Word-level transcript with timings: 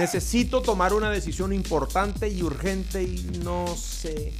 Necesito 0.00 0.62
tomar 0.62 0.94
una 0.94 1.10
decisión 1.10 1.52
importante 1.52 2.26
y 2.26 2.42
urgente 2.42 3.02
y 3.02 3.18
no 3.44 3.66
sé 3.76 4.32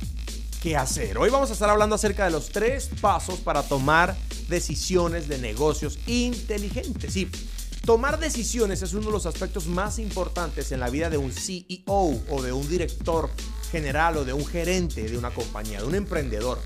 qué 0.63 0.75
hacer. 0.75 1.19
Hoy 1.19 1.29
vamos 1.29 1.51
a 1.51 1.53
estar 1.53 1.69
hablando 1.69 1.97
acerca 1.97 2.25
de 2.25 2.31
los 2.31 2.49
tres 2.49 2.89
pasos 2.99 3.41
para 3.41 3.63
tomar 3.63 4.17
decisiones 4.49 5.29
de 5.29 5.37
negocios 5.37 5.99
inteligentes. 6.07 7.13
Sí, 7.13 7.31
tomar 7.85 8.19
decisiones 8.19 8.81
es 8.81 8.95
uno 8.95 9.09
de 9.09 9.13
los 9.13 9.27
aspectos 9.27 9.67
más 9.67 9.99
importantes 9.99 10.73
en 10.73 10.81
la 10.81 10.89
vida 10.89 11.11
de 11.11 11.19
un 11.19 11.31
CEO 11.31 11.75
o 11.87 12.41
de 12.43 12.53
un 12.55 12.67
director 12.67 13.29
general 13.71 14.17
o 14.17 14.25
de 14.25 14.33
un 14.33 14.47
gerente 14.47 15.03
de 15.03 15.17
una 15.17 15.31
compañía, 15.31 15.81
de 15.81 15.87
un 15.87 15.95
emprendedor. 15.95 16.59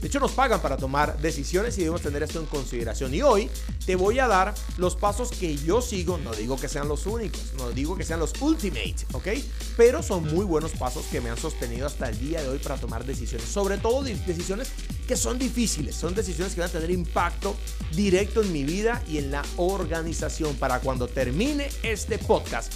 De 0.00 0.08
hecho, 0.08 0.20
nos 0.20 0.32
pagan 0.32 0.60
para 0.60 0.76
tomar 0.76 1.18
decisiones 1.20 1.76
y 1.76 1.80
debemos 1.80 2.02
tener 2.02 2.22
esto 2.22 2.38
en 2.38 2.46
consideración. 2.46 3.14
Y 3.14 3.22
hoy 3.22 3.50
te 3.86 3.96
voy 3.96 4.18
a 4.18 4.28
dar 4.28 4.54
los 4.76 4.94
pasos 4.94 5.30
que 5.30 5.56
yo 5.56 5.80
sigo. 5.80 6.18
No 6.18 6.32
digo 6.34 6.56
que 6.56 6.68
sean 6.68 6.88
los 6.88 7.06
únicos, 7.06 7.52
no 7.56 7.70
digo 7.70 7.96
que 7.96 8.04
sean 8.04 8.20
los 8.20 8.32
ultimate, 8.40 8.96
¿ok? 9.12 9.28
Pero 9.76 10.02
son 10.02 10.24
muy 10.24 10.44
buenos 10.44 10.72
pasos 10.72 11.06
que 11.06 11.20
me 11.20 11.30
han 11.30 11.38
sostenido 11.38 11.86
hasta 11.86 12.08
el 12.08 12.18
día 12.18 12.42
de 12.42 12.48
hoy 12.48 12.58
para 12.58 12.76
tomar 12.76 13.04
decisiones. 13.04 13.48
Sobre 13.48 13.78
todo 13.78 14.02
decisiones 14.02 14.68
que 15.08 15.16
son 15.16 15.38
difíciles, 15.38 15.96
son 15.96 16.14
decisiones 16.14 16.54
que 16.54 16.60
van 16.60 16.70
a 16.70 16.72
tener 16.72 16.90
impacto 16.90 17.56
directo 17.94 18.42
en 18.42 18.52
mi 18.52 18.64
vida 18.64 19.02
y 19.08 19.18
en 19.18 19.30
la 19.30 19.44
organización. 19.56 20.56
Para 20.56 20.80
cuando 20.80 21.08
termine 21.08 21.68
este 21.82 22.18
podcast, 22.18 22.72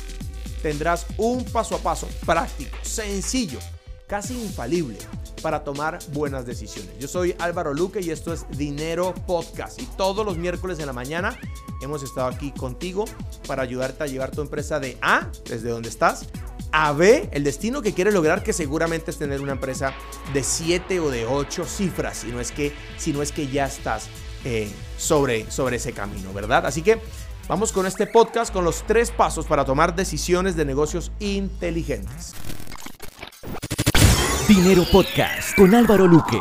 tendrás 0.63 1.07
un 1.17 1.45
paso 1.45 1.77
a 1.77 1.79
paso 1.79 2.09
práctico, 2.25 2.77
sencillo, 2.83 3.59
casi 4.07 4.35
infalible 4.41 4.99
para 5.43 5.65
tomar 5.65 5.99
buenas 6.13 6.47
decisiones. 6.47 6.93
Yo 6.99 7.09
soy 7.09 7.35
Álvaro 7.39 7.73
Luque 7.73 8.01
y 8.01 8.11
esto 8.11 8.33
es 8.33 8.45
Dinero 8.57 9.15
Podcast. 9.27 9.81
Y 9.81 9.87
todos 9.97 10.25
los 10.25 10.37
miércoles 10.37 10.79
de 10.79 10.87
la 10.87 10.93
mañana 10.93 11.39
hemos 11.81 12.03
estado 12.03 12.27
aquí 12.29 12.53
contigo 12.53 13.05
para 13.47 13.63
ayudarte 13.63 14.05
a 14.05 14.07
llevar 14.07 14.31
tu 14.31 14.43
empresa 14.43 14.81
de 14.81 14.99
A, 15.01 15.29
desde 15.49 15.71
donde 15.71 15.89
estás, 15.89 16.27
a 16.73 16.93
B, 16.93 17.29
el 17.33 17.45
destino 17.45 17.83
que 17.83 17.93
quieres 17.93 18.15
lograr, 18.15 18.43
que 18.43 18.53
seguramente 18.53 19.11
es 19.11 19.17
tener 19.17 19.41
una 19.41 19.53
empresa 19.53 19.93
de 20.33 20.43
7 20.43 21.01
o 21.01 21.11
de 21.11 21.27
8 21.27 21.65
cifras, 21.65 22.19
si 22.19 22.29
no 22.29 22.41
es 22.41 22.53
que, 22.53 22.73
si 22.97 23.13
no 23.13 23.23
es 23.23 23.33
que 23.33 23.49
ya 23.49 23.67
estás 23.67 24.09
eh, 24.45 24.71
sobre, 24.97 25.51
sobre 25.51 25.77
ese 25.77 25.93
camino, 25.93 26.33
¿verdad? 26.33 26.67
Así 26.67 26.83
que 26.83 27.01
vamos 27.51 27.73
con 27.73 27.85
este 27.85 28.07
podcast 28.07 28.53
con 28.53 28.65
los 28.65 28.85
tres 28.87 29.11
pasos 29.11 29.45
para 29.45 29.65
tomar 29.65 29.97
decisiones 29.97 30.55
de 30.55 30.65
negocios 30.65 31.11
inteligentes. 31.19 32.33
Dinero 34.47 34.85
Podcast 34.93 35.57
con 35.57 35.75
Álvaro 35.75 36.07
Luque. 36.07 36.41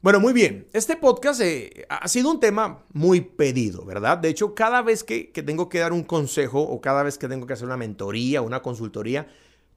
Bueno, 0.00 0.18
muy 0.18 0.32
bien. 0.32 0.68
Este 0.72 0.96
podcast 0.96 1.42
eh, 1.42 1.84
ha 1.90 2.08
sido 2.08 2.30
un 2.30 2.40
tema 2.40 2.86
muy 2.94 3.20
pedido, 3.20 3.84
¿verdad? 3.84 4.16
De 4.16 4.30
hecho, 4.30 4.54
cada 4.54 4.80
vez 4.80 5.04
que, 5.04 5.32
que, 5.32 5.42
tengo 5.42 5.68
que 5.68 5.80
dar 5.80 5.92
un 5.92 6.02
consejo 6.02 6.62
o 6.62 6.80
cada 6.80 7.02
vez 7.02 7.18
que 7.18 7.28
tengo 7.28 7.46
que 7.46 7.52
hacer 7.52 7.66
una 7.66 7.76
mentoría, 7.76 8.40
una 8.40 8.62
consultoría, 8.62 9.28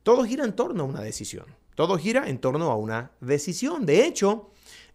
todo 0.04 0.24
gira 0.24 0.46
en 0.46 0.54
torno 0.54 0.84
a 0.84 0.86
una 0.86 1.02
decisión. 1.02 1.48
Todo 1.76 1.98
gira 1.98 2.30
en 2.30 2.40
torno 2.40 2.72
a 2.72 2.78
una 2.78 3.12
decisión. 3.20 3.86
De 3.86 4.06
hecho, 4.06 4.52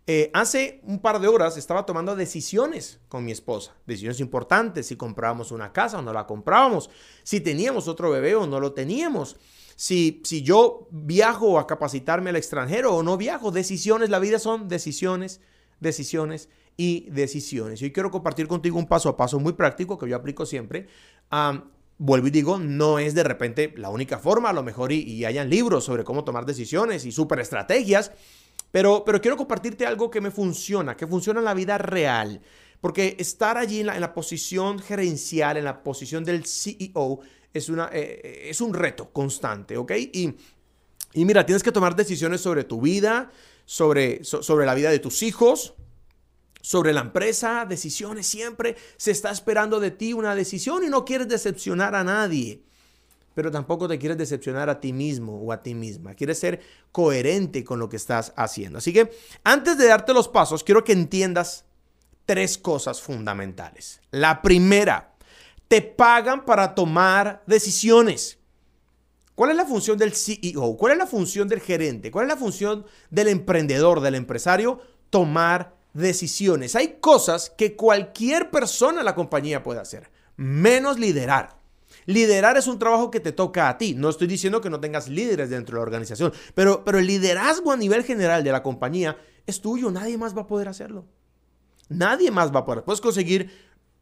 eh, 0.07 0.31
hace 0.35 0.81
un 0.85 0.99
par 0.99 1.21
de 1.21 1.29
horas 1.29 1.57
estaba 1.57 1.87
tomando 1.87 2.15
decisiones 2.15 3.01
con 3.09 3.25
mi 3.25 3.33
esposa, 3.33 3.75
decisiones 3.87 4.21
importantes, 4.21 4.87
si 4.87 4.97
comprábamos 4.97 5.51
una 5.51 5.73
casa 5.73 5.99
o 5.99 6.03
no 6.03 6.13
la 6.13 6.27
comprábamos, 6.27 6.91
si 7.23 7.41
teníamos 7.41 7.89
otro 7.89 8.11
bebé 8.11 8.35
o 8.35 8.47
no 8.47 8.61
lo 8.61 8.73
teníamos 8.73 9.37
si, 9.77 10.21
si 10.25 10.43
yo 10.43 10.89
viajo 10.91 11.59
a 11.59 11.67
capacitarme 11.67 12.31
al 12.31 12.37
extranjero 12.37 12.95
o 12.95 13.03
no 13.03 13.17
viajo. 13.17 13.51
Decisiones, 13.51 14.11
la 14.11 14.19
vida 14.19 14.39
son 14.39 14.69
decisiones, 14.69 15.41
decisiones 15.81 16.49
y 16.77 17.09
decisiones. 17.11 17.81
Yo 17.81 17.93
quiero 17.93 18.11
compartir 18.11 18.49
contigo 18.49 18.79
un 18.79 18.87
paso 18.87 19.09
a 19.09 19.17
paso 19.17 19.39
muy 19.41 19.53
práctico 19.53 19.99
que 19.99 20.09
yo 20.09 20.17
aplico 20.17 20.47
siempre. 20.47 20.89
vuelvo 21.99 22.27
y 22.27 22.31
digo, 22.31 22.59
no 22.59 22.99
es 22.99 23.15
de 23.15 23.25
repente 23.25 23.73
la 23.77 23.91
única 23.91 24.19
forma, 24.19 24.51
a 24.51 24.53
lo 24.53 24.63
mejor 24.63 24.93
y, 24.93 25.01
y 25.01 25.25
hayan 25.25 25.51
libros 25.51 25.85
sobre 25.85 26.05
cómo 26.05 26.25
tomar 26.25 26.45
decisiones 26.45 27.05
y 27.05 27.13
super 27.13 27.41
estrategias, 27.41 28.13
pero, 28.75 29.05
pero 29.05 29.21
quiero 29.21 29.37
compartirte 29.37 29.87
algo 29.87 30.11
que 30.11 30.21
me 30.21 30.33
funciona, 30.33 30.97
que 30.97 31.07
funciona 31.07 31.39
en 31.39 31.45
la 31.45 31.55
vida 31.55 31.79
real. 31.79 32.41
Porque 32.81 33.15
estar 33.21 33.57
allí 33.57 33.79
en 33.79 33.87
la, 33.87 33.95
en 33.95 34.01
la 34.01 34.13
posición 34.13 34.81
gerencial, 34.81 35.57
en 35.57 35.63
la 35.63 35.81
posición 35.85 36.25
del 36.25 36.45
CEO, 36.45 37.21
es, 37.53 37.69
una, 37.69 37.89
eh, 37.93 38.21
eh, 38.25 38.47
es 38.51 38.61
un 38.61 38.75
reto 38.75 39.13
constante, 39.13 39.77
¿ok? 39.77 39.93
Y, 40.13 40.37
y, 41.13 41.25
mira, 41.25 41.47
tienes 41.47 41.63
que 41.63 41.71
tomar 41.71 41.95
decisiones 41.95 42.41
sobre 42.41 42.65
tu 42.65 42.81
vida, 42.81 43.31
sobre, 43.65 44.25
sobre 44.25 44.67
la 44.67 44.75
vida 44.75 44.91
de 44.91 44.99
tus 44.99 45.23
hijos, 45.23 45.75
sobre 46.61 46.93
la 46.93 47.03
empresa, 47.03 47.67
decisiones 47.69 48.27
siempre. 48.27 48.75
Se 48.97 49.13
está 49.13 49.31
esperando 49.31 49.79
de 49.79 49.93
ti 49.93 50.15
una 50.15 50.35
decisión 50.35 50.83
y 50.83 50.89
no 50.89 51.05
quieres 51.05 51.29
decepcionar 51.29 51.95
a 51.95 52.03
nadie. 52.03 52.65
Pero 53.35 53.51
tampoco 53.51 53.89
te 53.89 53.99
quieres 53.99 54.17
decepcionar 54.17 54.71
a 54.71 54.81
ti 54.81 54.93
mismo 54.93 55.41
o 55.41 55.53
a 55.53 55.63
ti 55.63 55.75
misma. 55.75 56.15
Quieres 56.15 56.39
ser 56.39 56.61
coherente 56.93 57.65
con 57.65 57.79
lo 57.79 57.89
que 57.89 57.97
estás 57.97 58.33
haciendo. 58.37 58.79
Así 58.79 58.93
que 58.93 59.11
antes 59.43 59.77
de 59.77 59.87
darte 59.87 60.15
los 60.15 60.29
pasos, 60.29 60.63
quiero 60.63 60.85
que 60.85 60.93
entiendas 60.93 61.65
tres 62.27 62.57
cosas 62.59 63.03
fundamentales. 63.03 64.01
La 64.11 64.41
primera, 64.41 65.15
te 65.69 65.83
pagan 65.83 66.45
para 66.45 66.75
tomar 66.75 67.43
decisiones. 67.47 68.39
¿Cuál 69.35 69.51
es 69.51 69.57
la 69.57 69.67
función 69.67 69.99
del 69.99 70.15
CEO? 70.15 70.77
¿Cuál 70.77 70.93
es 70.93 70.99
la 70.99 71.07
función 71.07 71.49
del 71.49 71.61
gerente? 71.61 72.11
¿Cuál 72.11 72.27
es 72.27 72.35
la 72.35 72.39
función 72.39 72.87
del 73.11 73.29
emprendedor, 73.29 74.01
del 74.01 74.15
empresario? 74.15 74.81
Tomar 75.11 75.75
decisiones. 75.93 76.77
Hay 76.77 76.99
cosas 77.01 77.51
que 77.51 77.75
cualquier 77.75 78.51
persona 78.51 79.01
en 79.01 79.05
la 79.05 79.15
compañía 79.15 79.63
puede 79.63 79.81
hacer, 79.81 80.11
menos 80.37 80.99
liderar. 80.99 81.59
Liderar 82.07 82.57
es 82.57 82.67
un 82.67 82.79
trabajo 82.79 83.11
que 83.11 83.21
te 83.21 83.33
toca 83.33 83.69
a 83.69 83.79
ti. 83.79 83.95
No 83.95 84.09
estoy 84.09 84.27
diciendo 84.27 84.61
que 84.61 84.71
no 84.71 84.81
tengas 84.81 85.09
líderes 85.09 85.51
dentro 85.51 85.75
de 85.75 85.81
la 85.81 85.83
organización, 85.83 86.33
pero, 86.55 86.85
pero 86.85 86.99
el 86.99 87.07
liderazgo 87.07 87.73
a 87.73 87.77
nivel 87.77 88.05
general 88.05 88.45
de 88.45 88.53
la 88.53 88.63
compañía 88.63 89.17
es 89.47 89.61
tuyo. 89.61 89.91
Nadie 89.91 90.19
más 90.19 90.37
va 90.37 90.43
a 90.43 90.47
poder 90.47 90.69
hacerlo. 90.69 91.07
Nadie 91.89 92.31
más 92.31 92.55
va 92.55 92.61
a 92.61 92.65
poder. 92.65 92.85
Puedes 92.85 93.01
conseguir 93.01 93.51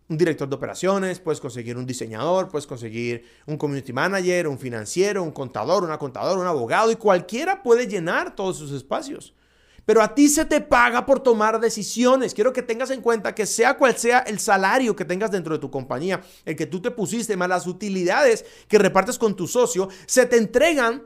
un 0.08 0.18
director 0.18 0.48
de 0.48 0.54
operaciones, 0.54 1.20
puedes 1.20 1.40
conseguir 1.40 1.76
un 1.76 1.86
diseñador, 1.86 2.48
puedes 2.48 2.66
conseguir 2.66 3.24
un 3.46 3.56
community 3.56 3.92
manager, 3.92 4.46
un 4.46 4.58
financiero, 4.58 5.22
un 5.22 5.32
contador, 5.32 5.84
una 5.84 5.98
contadora, 5.98 6.40
un 6.40 6.46
abogado 6.46 6.90
y 6.90 6.96
cualquiera 6.96 7.62
puede 7.62 7.86
llenar 7.86 8.34
todos 8.34 8.56
esos 8.56 8.72
espacios. 8.72 9.34
Pero 9.84 10.02
a 10.02 10.14
ti 10.14 10.28
se 10.28 10.44
te 10.44 10.60
paga 10.60 11.04
por 11.04 11.20
tomar 11.20 11.60
decisiones. 11.60 12.34
Quiero 12.34 12.52
que 12.52 12.62
tengas 12.62 12.90
en 12.90 13.00
cuenta 13.00 13.34
que 13.34 13.46
sea 13.46 13.76
cual 13.76 13.96
sea 13.96 14.20
el 14.20 14.38
salario 14.38 14.94
que 14.94 15.04
tengas 15.04 15.30
dentro 15.30 15.54
de 15.54 15.60
tu 15.60 15.70
compañía, 15.70 16.20
el 16.44 16.56
que 16.56 16.66
tú 16.66 16.80
te 16.80 16.90
pusiste, 16.90 17.36
más 17.36 17.48
las 17.48 17.66
utilidades 17.66 18.44
que 18.68 18.78
repartes 18.78 19.18
con 19.18 19.34
tu 19.34 19.48
socio, 19.48 19.88
se 20.06 20.26
te 20.26 20.36
entregan 20.36 21.04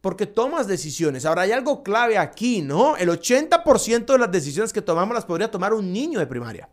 porque 0.00 0.26
tomas 0.26 0.66
decisiones. 0.66 1.24
Ahora 1.24 1.42
hay 1.42 1.52
algo 1.52 1.82
clave 1.82 2.18
aquí, 2.18 2.62
¿no? 2.62 2.96
El 2.96 3.08
80% 3.08 4.04
de 4.06 4.18
las 4.18 4.30
decisiones 4.30 4.72
que 4.72 4.82
tomamos 4.82 5.14
las 5.14 5.24
podría 5.24 5.50
tomar 5.50 5.72
un 5.72 5.92
niño 5.92 6.18
de 6.18 6.26
primaria 6.26 6.68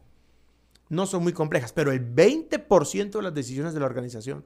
no 0.91 1.06
son 1.06 1.23
muy 1.23 1.31
complejas, 1.31 1.72
pero 1.72 1.91
el 1.94 2.13
20% 2.13 3.11
de 3.11 3.22
las 3.22 3.34
decisiones 3.34 3.73
de 3.73 3.79
la 3.79 3.85
organización 3.85 4.45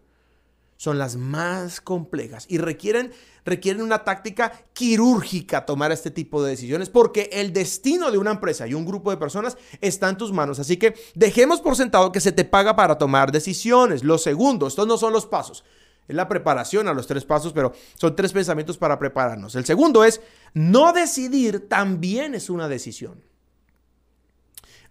son 0.77 0.97
las 0.97 1.15
más 1.15 1.79
complejas 1.81 2.45
y 2.49 2.57
requieren, 2.57 3.11
requieren 3.45 3.81
una 3.81 4.03
táctica 4.03 4.51
quirúrgica 4.73 5.65
tomar 5.65 5.91
este 5.91 6.11
tipo 6.11 6.43
de 6.43 6.51
decisiones 6.51 6.89
porque 6.89 7.29
el 7.31 7.53
destino 7.53 8.11
de 8.11 8.17
una 8.17 8.31
empresa 8.31 8.67
y 8.67 8.73
un 8.73 8.85
grupo 8.85 9.11
de 9.11 9.17
personas 9.17 9.57
está 9.81 10.09
en 10.09 10.17
tus 10.17 10.33
manos. 10.33 10.59
Así 10.59 10.77
que 10.77 10.95
dejemos 11.13 11.61
por 11.61 11.75
sentado 11.75 12.11
que 12.11 12.19
se 12.19 12.31
te 12.31 12.45
paga 12.45 12.75
para 12.75 12.97
tomar 12.97 13.31
decisiones. 13.31 14.03
Lo 14.03 14.17
segundo, 14.17 14.67
estos 14.67 14.87
no 14.87 14.97
son 14.97 15.13
los 15.13 15.25
pasos. 15.25 15.63
Es 16.07 16.15
la 16.15 16.27
preparación 16.27 16.87
a 16.87 16.93
los 16.93 17.07
tres 17.07 17.25
pasos, 17.25 17.53
pero 17.53 17.73
son 17.95 18.15
tres 18.15 18.31
pensamientos 18.31 18.77
para 18.77 18.99
prepararnos. 18.99 19.55
El 19.55 19.65
segundo 19.65 20.03
es, 20.03 20.21
no 20.53 20.93
decidir 20.93 21.67
también 21.67 22.35
es 22.35 22.49
una 22.49 22.67
decisión. 22.67 23.23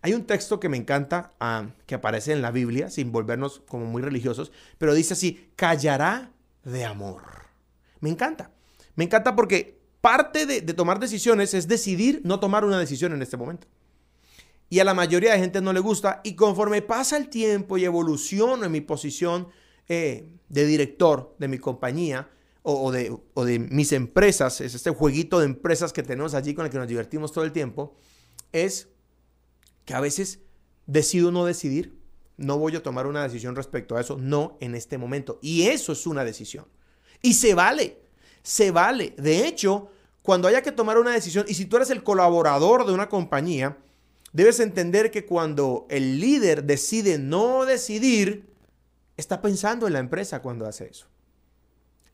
Hay 0.04 0.12
un 0.12 0.26
texto 0.26 0.60
que 0.60 0.68
me 0.68 0.76
encanta, 0.76 1.32
ah, 1.40 1.68
que 1.86 1.94
aparece 1.94 2.32
en 2.32 2.42
la 2.42 2.50
Biblia, 2.50 2.90
sin 2.90 3.10
volvernos 3.10 3.62
como 3.66 3.86
muy 3.86 4.02
religiosos, 4.02 4.52
pero 4.76 4.92
dice 4.92 5.14
así, 5.14 5.48
callará 5.56 6.30
de 6.62 6.84
amor. 6.84 7.22
Me 8.00 8.10
encanta. 8.10 8.50
Me 8.96 9.04
encanta 9.04 9.34
porque 9.34 9.80
parte 10.02 10.44
de, 10.44 10.60
tomar 10.74 11.00
decisiones 11.00 11.54
es 11.54 11.68
decidir 11.68 12.20
no 12.22 12.38
tomar 12.38 12.66
una 12.66 12.78
decisión 12.78 13.14
en 13.14 13.22
este 13.22 13.38
momento. 13.38 13.66
Y 14.68 14.80
a 14.80 14.84
la 14.84 14.92
mayoría 14.92 15.32
de 15.32 15.38
gente 15.38 15.62
no 15.62 15.72
le 15.72 15.80
gusta. 15.80 16.20
Y 16.22 16.34
conforme 16.34 16.82
pasa 16.82 17.16
el 17.16 17.30
tiempo 17.30 17.78
y 17.78 17.86
evoluciono 17.86 18.66
en 18.66 18.72
mi 18.72 18.82
posición 18.82 19.48
eh, 19.88 20.28
de 20.50 20.66
director 20.66 21.34
de 21.38 21.48
mi 21.48 21.56
compañía 21.56 22.28
o, 22.60 22.92
de, 22.92 23.16
o 23.32 23.44
de 23.46 23.58
mis 23.58 23.90
empresas, 23.92 24.60
es 24.60 24.74
este 24.74 24.90
jueguito 24.90 25.38
de 25.38 25.46
empresas 25.46 25.94
que 25.94 26.02
tenemos 26.02 26.34
allí 26.34 26.52
con 26.52 26.66
el 26.66 26.70
que 26.70 26.78
nos 26.78 26.88
divertimos 26.88 27.32
todo 27.32 27.44
el 27.44 27.52
tiempo, 27.52 27.96
es 28.52 28.88
que 29.84 29.94
a 29.94 30.00
veces 30.00 30.40
decido 30.86 31.30
no 31.30 31.44
decidir, 31.44 31.98
no 32.36 32.58
voy 32.58 32.74
a 32.76 32.82
tomar 32.82 33.06
una 33.06 33.22
decisión 33.22 33.54
respecto 33.54 33.96
a 33.96 34.00
eso, 34.00 34.16
no 34.18 34.56
en 34.60 34.74
este 34.74 34.98
momento. 34.98 35.38
Y 35.40 35.68
eso 35.68 35.92
es 35.92 36.06
una 36.06 36.24
decisión. 36.24 36.66
Y 37.22 37.34
se 37.34 37.54
vale, 37.54 37.98
se 38.42 38.70
vale. 38.70 39.14
De 39.16 39.46
hecho, 39.46 39.90
cuando 40.22 40.48
haya 40.48 40.62
que 40.62 40.72
tomar 40.72 40.98
una 40.98 41.12
decisión, 41.12 41.44
y 41.48 41.54
si 41.54 41.66
tú 41.66 41.76
eres 41.76 41.90
el 41.90 42.02
colaborador 42.02 42.86
de 42.86 42.92
una 42.92 43.08
compañía, 43.08 43.78
debes 44.32 44.58
entender 44.60 45.10
que 45.10 45.24
cuando 45.24 45.86
el 45.88 46.20
líder 46.20 46.64
decide 46.64 47.18
no 47.18 47.64
decidir, 47.64 48.46
está 49.16 49.40
pensando 49.40 49.86
en 49.86 49.92
la 49.92 50.00
empresa 50.00 50.42
cuando 50.42 50.66
hace 50.66 50.88
eso. 50.88 51.06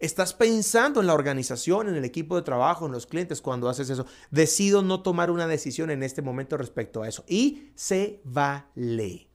Estás 0.00 0.32
pensando 0.32 1.00
en 1.00 1.06
la 1.06 1.12
organización, 1.12 1.88
en 1.88 1.94
el 1.94 2.06
equipo 2.06 2.34
de 2.34 2.42
trabajo, 2.42 2.86
en 2.86 2.92
los 2.92 3.06
clientes 3.06 3.42
cuando 3.42 3.68
haces 3.68 3.90
eso. 3.90 4.06
Decido 4.30 4.80
no 4.80 5.02
tomar 5.02 5.30
una 5.30 5.46
decisión 5.46 5.90
en 5.90 6.02
este 6.02 6.22
momento 6.22 6.56
respecto 6.56 7.02
a 7.02 7.08
eso. 7.08 7.22
Y 7.28 7.70
se 7.74 8.22
vale. 8.24 9.28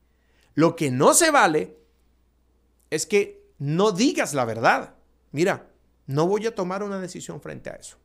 Lo 0.56 0.76
que 0.76 0.90
no 0.90 1.14
se 1.14 1.30
vale 1.30 1.78
es 2.90 3.06
que 3.06 3.46
no 3.60 3.92
digas 3.92 4.34
la 4.34 4.44
verdad. 4.44 4.96
Mira, 5.32 5.70
no 6.08 6.28
voy 6.28 6.48
a 6.48 6.56
tomar 6.56 6.82
una 6.82 7.00
decisión 7.00 7.42
frente 7.42 7.70
a 7.70 7.76
eso. 7.76 7.98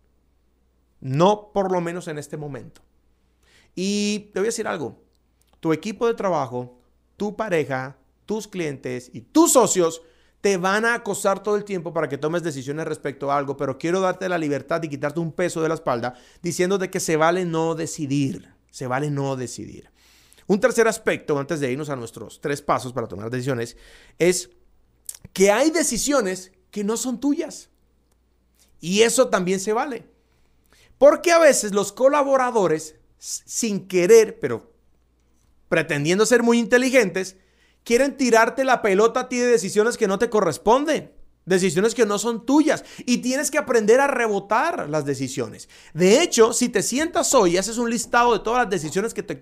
No 1.01 1.53
por 1.55 1.73
lo 1.73 1.81
menos 1.81 2.09
en 2.09 2.19
este 2.19 2.37
momento. 2.37 2.83
Y 3.75 4.31
te 4.35 4.41
voy 4.41 4.49
a 4.49 4.53
decir 4.53 4.69
algo. 4.69 5.03
Tu 5.61 5.73
equipo 5.73 6.07
de 6.07 6.15
trabajo, 6.15 6.79
tu 7.17 7.37
pareja, 7.37 7.97
tus 8.27 8.47
clientes 8.47 9.11
y 9.15 9.23
tus 9.23 9.53
socios 9.55 10.03
te 10.41 10.57
van 10.57 10.85
a 10.85 10.95
acosar 10.95 11.43
todo 11.43 11.57
el 11.57 11.65
tiempo 11.65 11.93
para 11.93 12.09
que 12.09 12.19
tomes 12.19 12.43
decisiones 12.43 12.87
respecto 12.87 13.31
a 13.31 13.37
algo, 13.37 13.57
pero 13.57 13.79
quiero 13.79 14.01
darte 14.01 14.29
la 14.29 14.39
libertad 14.39 14.83
y 14.83 14.89
quitarte 14.89 15.21
un 15.21 15.33
peso 15.33 15.61
de 15.61 15.69
la 15.69 15.75
espalda 15.75 16.15
diciéndote 16.43 16.91
que 16.91 17.01
se 17.01 17.17
vale 17.17 17.45
no 17.45 17.75
decidir. 17.75 18.55
Se 18.71 18.87
vale 18.87 19.11
no 19.11 19.37
decidir. 19.37 19.91
Un 20.47 20.61
tercer 20.61 20.89
aspecto, 20.89 21.39
antes 21.39 21.61
de 21.61 21.71
irnos 21.71 21.91
a 21.91 21.97
nuestros 21.97 22.41
tres 22.41 22.63
pasos 22.63 22.93
para 22.93 23.07
tomar 23.07 23.31
decisiones, 23.31 23.77
es 24.19 24.51
que 25.33 25.51
hay 25.51 25.71
decisiones 25.71 26.53
que 26.71 26.85
no 26.85 26.97
son 26.97 27.21
tuyas. 27.21 27.69
Y 28.81 29.03
eso 29.03 29.29
también 29.29 29.61
se 29.61 29.73
vale. 29.73 30.09
Porque 30.99 31.33
a 31.33 31.39
veces 31.39 31.73
los 31.73 31.93
colaboradores, 31.93 32.97
sin 33.19 33.87
querer, 33.87 34.39
pero 34.41 34.73
pretendiendo 35.69 36.27
ser 36.27 36.43
muy 36.43 36.59
inteligentes, 36.59 37.37
quieren 37.91 38.17
tirarte 38.17 38.63
la 38.63 38.83
pelota 38.83 39.19
a 39.19 39.29
ti 39.29 39.39
de 39.39 39.49
decisiones 39.49 39.97
que 39.97 40.07
no 40.07 40.17
te 40.17 40.31
corresponden. 40.31 41.11
Decisiones 41.45 41.93
que 41.93 42.07
no 42.07 42.21
son 42.21 42.47
tuyas 42.47 42.85
y 43.05 43.19
tienes 43.19 43.51
que 43.51 43.59
aprender 43.59 43.99
a 43.99 44.07
rebotar 44.07 44.89
las 44.89 45.05
decisiones. 45.05 45.69
De 45.93 46.23
hecho, 46.23 46.53
si 46.53 46.69
te 46.69 46.85
sientas 46.85 47.35
hoy 47.35 47.55
y 47.55 47.59
haces 47.59 47.79
un 47.79 47.91
listado 47.91 48.33
de 48.33 48.45
todas 48.45 48.63
las 48.63 48.71
decisiones 48.71 49.13
que 49.13 49.25
te, 49.25 49.37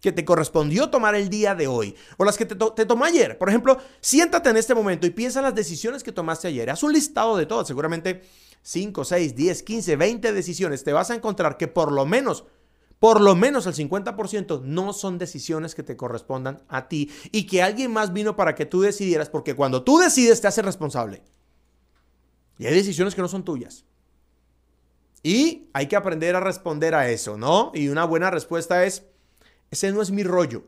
que 0.00 0.10
te 0.10 0.24
correspondió 0.24 0.90
tomar 0.90 1.14
el 1.14 1.28
día 1.28 1.54
de 1.54 1.68
hoy 1.68 1.94
o 2.16 2.24
las 2.24 2.36
que 2.36 2.44
te, 2.44 2.56
te 2.56 2.86
tomó 2.86 3.04
ayer, 3.04 3.38
por 3.38 3.50
ejemplo, 3.50 3.78
siéntate 4.00 4.50
en 4.50 4.56
este 4.56 4.74
momento 4.74 5.06
y 5.06 5.10
piensa 5.10 5.38
en 5.38 5.44
las 5.44 5.54
decisiones 5.54 6.02
que 6.02 6.10
tomaste 6.10 6.48
ayer. 6.48 6.68
Haz 6.68 6.82
un 6.82 6.92
listado 6.92 7.36
de 7.36 7.46
todas, 7.46 7.68
seguramente 7.68 8.22
5, 8.62 9.04
6, 9.04 9.36
10, 9.36 9.62
15, 9.62 9.94
20 9.94 10.32
decisiones. 10.32 10.82
Te 10.82 10.92
vas 10.92 11.12
a 11.12 11.14
encontrar 11.14 11.56
que 11.56 11.68
por 11.68 11.92
lo 11.92 12.04
menos 12.04 12.46
por 12.98 13.20
lo 13.20 13.34
menos 13.34 13.66
el 13.66 13.74
50% 13.74 14.62
no 14.62 14.92
son 14.92 15.18
decisiones 15.18 15.74
que 15.74 15.82
te 15.82 15.96
correspondan 15.96 16.62
a 16.68 16.88
ti 16.88 17.10
y 17.30 17.46
que 17.46 17.62
alguien 17.62 17.92
más 17.92 18.12
vino 18.12 18.36
para 18.36 18.54
que 18.54 18.66
tú 18.66 18.80
decidieras, 18.80 19.28
porque 19.28 19.54
cuando 19.54 19.82
tú 19.82 19.98
decides 19.98 20.40
te 20.40 20.48
hace 20.48 20.62
responsable. 20.62 21.22
Y 22.58 22.66
hay 22.66 22.74
decisiones 22.74 23.14
que 23.14 23.20
no 23.20 23.28
son 23.28 23.44
tuyas. 23.44 23.84
Y 25.22 25.68
hay 25.72 25.88
que 25.88 25.96
aprender 25.96 26.36
a 26.36 26.40
responder 26.40 26.94
a 26.94 27.10
eso, 27.10 27.36
¿no? 27.36 27.70
Y 27.74 27.88
una 27.88 28.04
buena 28.04 28.30
respuesta 28.30 28.84
es, 28.84 29.04
ese 29.70 29.92
no 29.92 30.00
es 30.00 30.10
mi 30.10 30.22
rollo. 30.22 30.64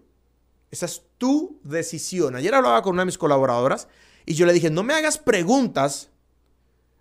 Esa 0.71 0.85
es 0.85 1.05
tu 1.17 1.61
decisión. 1.63 2.37
Ayer 2.37 2.55
hablaba 2.55 2.83
con 2.83 2.93
una 2.93 3.03
de 3.03 3.07
mis 3.07 3.19
colaboradoras 3.19 3.89
y 4.27 4.35
yo 4.35 4.45
le 4.45 4.53
dije, 4.53 4.69
no 4.69 4.83
me 4.83 4.93
hagas 4.93 5.17
preguntas 5.17 6.11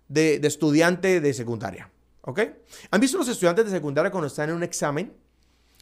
de, 0.08 0.38
de 0.38 0.48
estudiante 0.48 1.20
de 1.20 1.34
secundaria. 1.34 1.90
¿Ok? 2.28 2.40
¿Han 2.90 3.00
visto 3.00 3.16
los 3.16 3.26
estudiantes 3.26 3.64
de 3.64 3.70
secundaria 3.70 4.10
cuando 4.10 4.26
están 4.26 4.50
en 4.50 4.56
un 4.56 4.62
examen? 4.62 5.14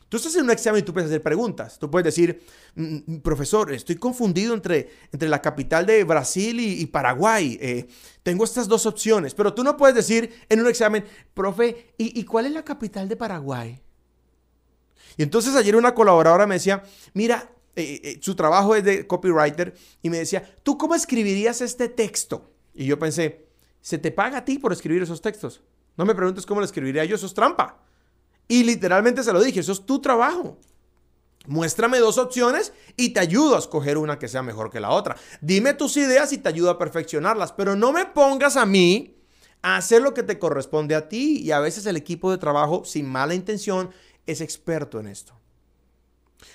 Tú 0.08 0.16
estás 0.16 0.36
en 0.36 0.44
un 0.44 0.52
examen 0.52 0.80
y 0.80 0.84
tú 0.84 0.92
puedes 0.92 1.10
hacer 1.10 1.20
preguntas. 1.20 1.76
Tú 1.76 1.90
puedes 1.90 2.04
decir, 2.04 2.40
mm, 2.76 2.98
mm, 3.04 3.20
profesor, 3.20 3.72
estoy 3.72 3.96
confundido 3.96 4.54
entre, 4.54 4.88
entre 5.10 5.28
la 5.28 5.42
capital 5.42 5.84
de 5.86 6.04
Brasil 6.04 6.60
y, 6.60 6.86
Paraguay. 6.86 7.58
Eh, 7.60 7.88
tengo 8.22 8.44
estas 8.44 8.68
dos 8.68 8.86
opciones. 8.86 9.34
Pero 9.34 9.54
tú 9.54 9.64
no 9.64 9.76
puedes 9.76 9.96
decir 9.96 10.32
en 10.48 10.60
un 10.60 10.68
examen, 10.68 11.04
profe, 11.34 11.94
¿y, 11.98 12.22
cuál 12.22 12.46
es 12.46 12.52
la 12.52 12.64
capital 12.64 13.08
de 13.08 13.16
Paraguay? 13.16 13.82
Y 15.16 15.24
entonces 15.24 15.56
ayer 15.56 15.74
una 15.74 15.96
colaboradora 15.96 16.46
me 16.46 16.54
decía, 16.54 16.84
mira, 17.12 17.50
eh, 17.74 18.00
eh, 18.04 18.18
su 18.22 18.36
trabajo 18.36 18.76
es 18.76 18.84
de 18.84 19.04
copywriter, 19.04 19.74
y 20.00 20.10
me 20.10 20.18
decía, 20.18 20.48
¿tú 20.62 20.78
cómo 20.78 20.94
escribirías 20.94 21.60
este 21.60 21.88
texto? 21.88 22.52
Y 22.72 22.86
yo 22.86 23.00
pensé, 23.00 23.48
¿se 23.80 23.98
te 23.98 24.12
paga 24.12 24.38
a 24.38 24.44
ti 24.44 24.60
por 24.60 24.72
escribir 24.72 25.02
esos 25.02 25.20
textos? 25.20 25.60
No 25.96 26.04
me 26.04 26.14
preguntes 26.14 26.46
cómo 26.46 26.60
lo 26.60 26.66
escribiría 26.66 27.04
yo, 27.04 27.16
eso 27.16 27.26
es 27.26 27.34
trampa. 27.34 27.78
Y 28.48 28.64
literalmente 28.64 29.22
se 29.22 29.32
lo 29.32 29.42
dije, 29.42 29.60
eso 29.60 29.72
es 29.72 29.84
tu 29.84 30.00
trabajo. 30.00 30.58
Muéstrame 31.46 31.98
dos 31.98 32.18
opciones 32.18 32.72
y 32.96 33.10
te 33.10 33.20
ayudo 33.20 33.56
a 33.56 33.58
escoger 33.58 33.98
una 33.98 34.18
que 34.18 34.28
sea 34.28 34.42
mejor 34.42 34.70
que 34.70 34.80
la 34.80 34.90
otra. 34.90 35.16
Dime 35.40 35.74
tus 35.74 35.96
ideas 35.96 36.32
y 36.32 36.38
te 36.38 36.48
ayudo 36.48 36.70
a 36.70 36.78
perfeccionarlas, 36.78 37.52
pero 37.52 37.76
no 37.76 37.92
me 37.92 38.06
pongas 38.06 38.56
a 38.56 38.66
mí 38.66 39.16
a 39.62 39.76
hacer 39.76 40.02
lo 40.02 40.12
que 40.12 40.22
te 40.22 40.38
corresponde 40.38 40.94
a 40.94 41.08
ti. 41.08 41.38
Y 41.38 41.52
a 41.52 41.60
veces 41.60 41.86
el 41.86 41.96
equipo 41.96 42.30
de 42.30 42.38
trabajo, 42.38 42.84
sin 42.84 43.06
mala 43.06 43.34
intención, 43.34 43.90
es 44.26 44.40
experto 44.40 44.98
en 44.98 45.06
esto. 45.06 45.34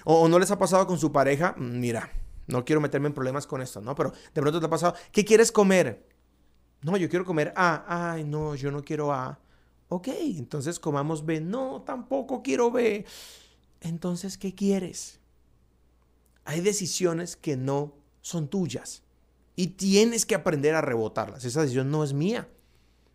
O, 0.03 0.27
no 0.27 0.39
les 0.39 0.51
ha 0.51 0.57
pasado 0.57 0.85
con 0.87 0.99
su 0.99 1.11
pareja, 1.11 1.55
mm, 1.57 1.79
mira, 1.79 2.11
no 2.47 2.65
quiero 2.65 2.81
meterme 2.81 3.07
en 3.07 3.13
problemas 3.13 3.47
con 3.47 3.61
esto, 3.61 3.81
¿no? 3.81 3.95
Pero 3.95 4.11
de 4.33 4.41
pronto 4.41 4.59
te 4.59 4.65
ha 4.65 4.69
pasado, 4.69 4.95
¿qué 5.11 5.23
quieres 5.23 5.51
comer? 5.51 6.05
No, 6.81 6.97
yo 6.97 7.09
quiero 7.09 7.25
comer 7.25 7.53
A. 7.55 8.11
Ay, 8.11 8.23
no, 8.23 8.55
yo 8.55 8.71
no 8.71 8.83
quiero 8.83 9.13
A. 9.13 9.39
Ok, 9.89 10.07
entonces 10.07 10.79
comamos 10.79 11.25
B. 11.25 11.41
No, 11.41 11.81
tampoco 11.85 12.41
quiero 12.41 12.71
B. 12.71 13.05
Entonces, 13.81 14.37
¿qué 14.37 14.55
quieres? 14.55 15.19
Hay 16.45 16.61
decisiones 16.61 17.35
que 17.35 17.57
no 17.57 17.93
son 18.21 18.47
tuyas 18.47 19.03
y 19.55 19.67
tienes 19.67 20.25
que 20.25 20.35
aprender 20.35 20.75
a 20.75 20.81
rebotarlas. 20.81 21.45
Esa 21.45 21.61
decisión 21.61 21.91
no 21.91 22.03
es 22.03 22.13
mía. 22.13 22.47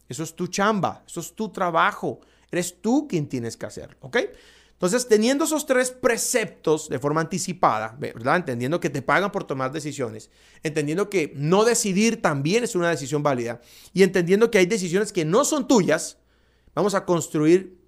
Eso 0.08 0.22
es 0.22 0.34
tu 0.36 0.46
chamba, 0.46 1.02
eso 1.06 1.20
es 1.20 1.34
tu 1.34 1.48
trabajo. 1.48 2.20
Eres 2.50 2.80
tú 2.80 3.08
quien 3.08 3.28
tienes 3.28 3.56
que 3.56 3.66
hacerlo, 3.66 3.96
¿ok? 4.00 4.18
Entonces, 4.76 5.08
teniendo 5.08 5.44
esos 5.44 5.64
tres 5.64 5.90
preceptos 5.90 6.90
de 6.90 6.98
forma 6.98 7.22
anticipada, 7.22 7.96
¿verdad? 7.98 8.36
Entendiendo 8.36 8.78
que 8.78 8.90
te 8.90 9.00
pagan 9.00 9.32
por 9.32 9.44
tomar 9.44 9.72
decisiones, 9.72 10.28
entendiendo 10.62 11.08
que 11.08 11.32
no 11.34 11.64
decidir 11.64 12.20
también 12.20 12.62
es 12.62 12.74
una 12.74 12.90
decisión 12.90 13.22
válida 13.22 13.62
y 13.94 14.02
entendiendo 14.02 14.50
que 14.50 14.58
hay 14.58 14.66
decisiones 14.66 15.14
que 15.14 15.24
no 15.24 15.46
son 15.46 15.66
tuyas, 15.66 16.18
vamos 16.74 16.94
a 16.94 17.06
construir 17.06 17.78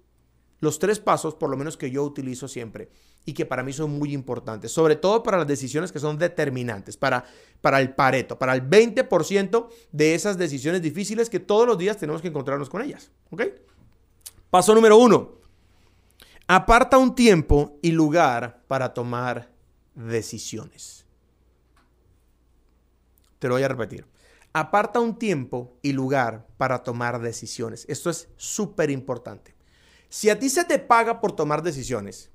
los 0.61 0.79
tres 0.79 0.99
pasos, 0.99 1.35
por 1.35 1.51
lo 1.51 1.57
menos 1.57 1.77
que 1.77 1.91
yo 1.91 2.03
utilizo 2.03 2.47
siempre 2.47 2.89
y 3.23 3.33
que 3.33 3.45
para 3.45 3.61
mí 3.61 3.71
son 3.71 3.91
muy 3.91 4.11
importantes, 4.11 4.71
sobre 4.71 4.95
todo 4.95 5.21
para 5.21 5.37
las 5.37 5.47
decisiones 5.47 5.91
que 5.91 5.99
son 5.99 6.17
determinantes, 6.17 6.97
para, 6.97 7.23
para 7.61 7.79
el 7.81 7.93
pareto, 7.93 8.39
para 8.39 8.55
el 8.55 8.67
20% 8.67 9.67
de 9.91 10.15
esas 10.15 10.39
decisiones 10.39 10.81
difíciles 10.81 11.29
que 11.29 11.39
todos 11.39 11.67
los 11.67 11.77
días 11.77 11.97
tenemos 11.97 12.23
que 12.23 12.29
encontrarnos 12.29 12.67
con 12.67 12.81
ellas, 12.81 13.11
¿ok? 13.29 13.43
Paso 14.49 14.73
número 14.73 14.97
uno 14.97 15.38
Aparta 16.51 16.97
un 16.97 17.13
tiempo 17.13 17.77
y 17.83 17.91
lugar 17.91 18.63
para 18.65 18.95
tomar 18.95 19.51
decisiones. 19.93 21.05
Te 23.37 23.47
lo 23.47 23.53
voy 23.53 23.61
a 23.61 23.67
repetir. 23.67 24.07
Aparta 24.51 24.99
un 24.99 25.19
tiempo 25.19 25.77
y 25.83 25.91
lugar 25.91 26.47
para 26.57 26.81
tomar 26.81 27.21
decisiones. 27.21 27.85
Esto 27.87 28.09
es 28.09 28.29
súper 28.35 28.89
importante. 28.89 29.53
Si 30.09 30.31
a 30.31 30.39
ti 30.39 30.49
se 30.49 30.63
te 30.63 30.79
paga 30.79 31.21
por 31.21 31.33
tomar 31.33 31.61
decisiones, 31.61 32.31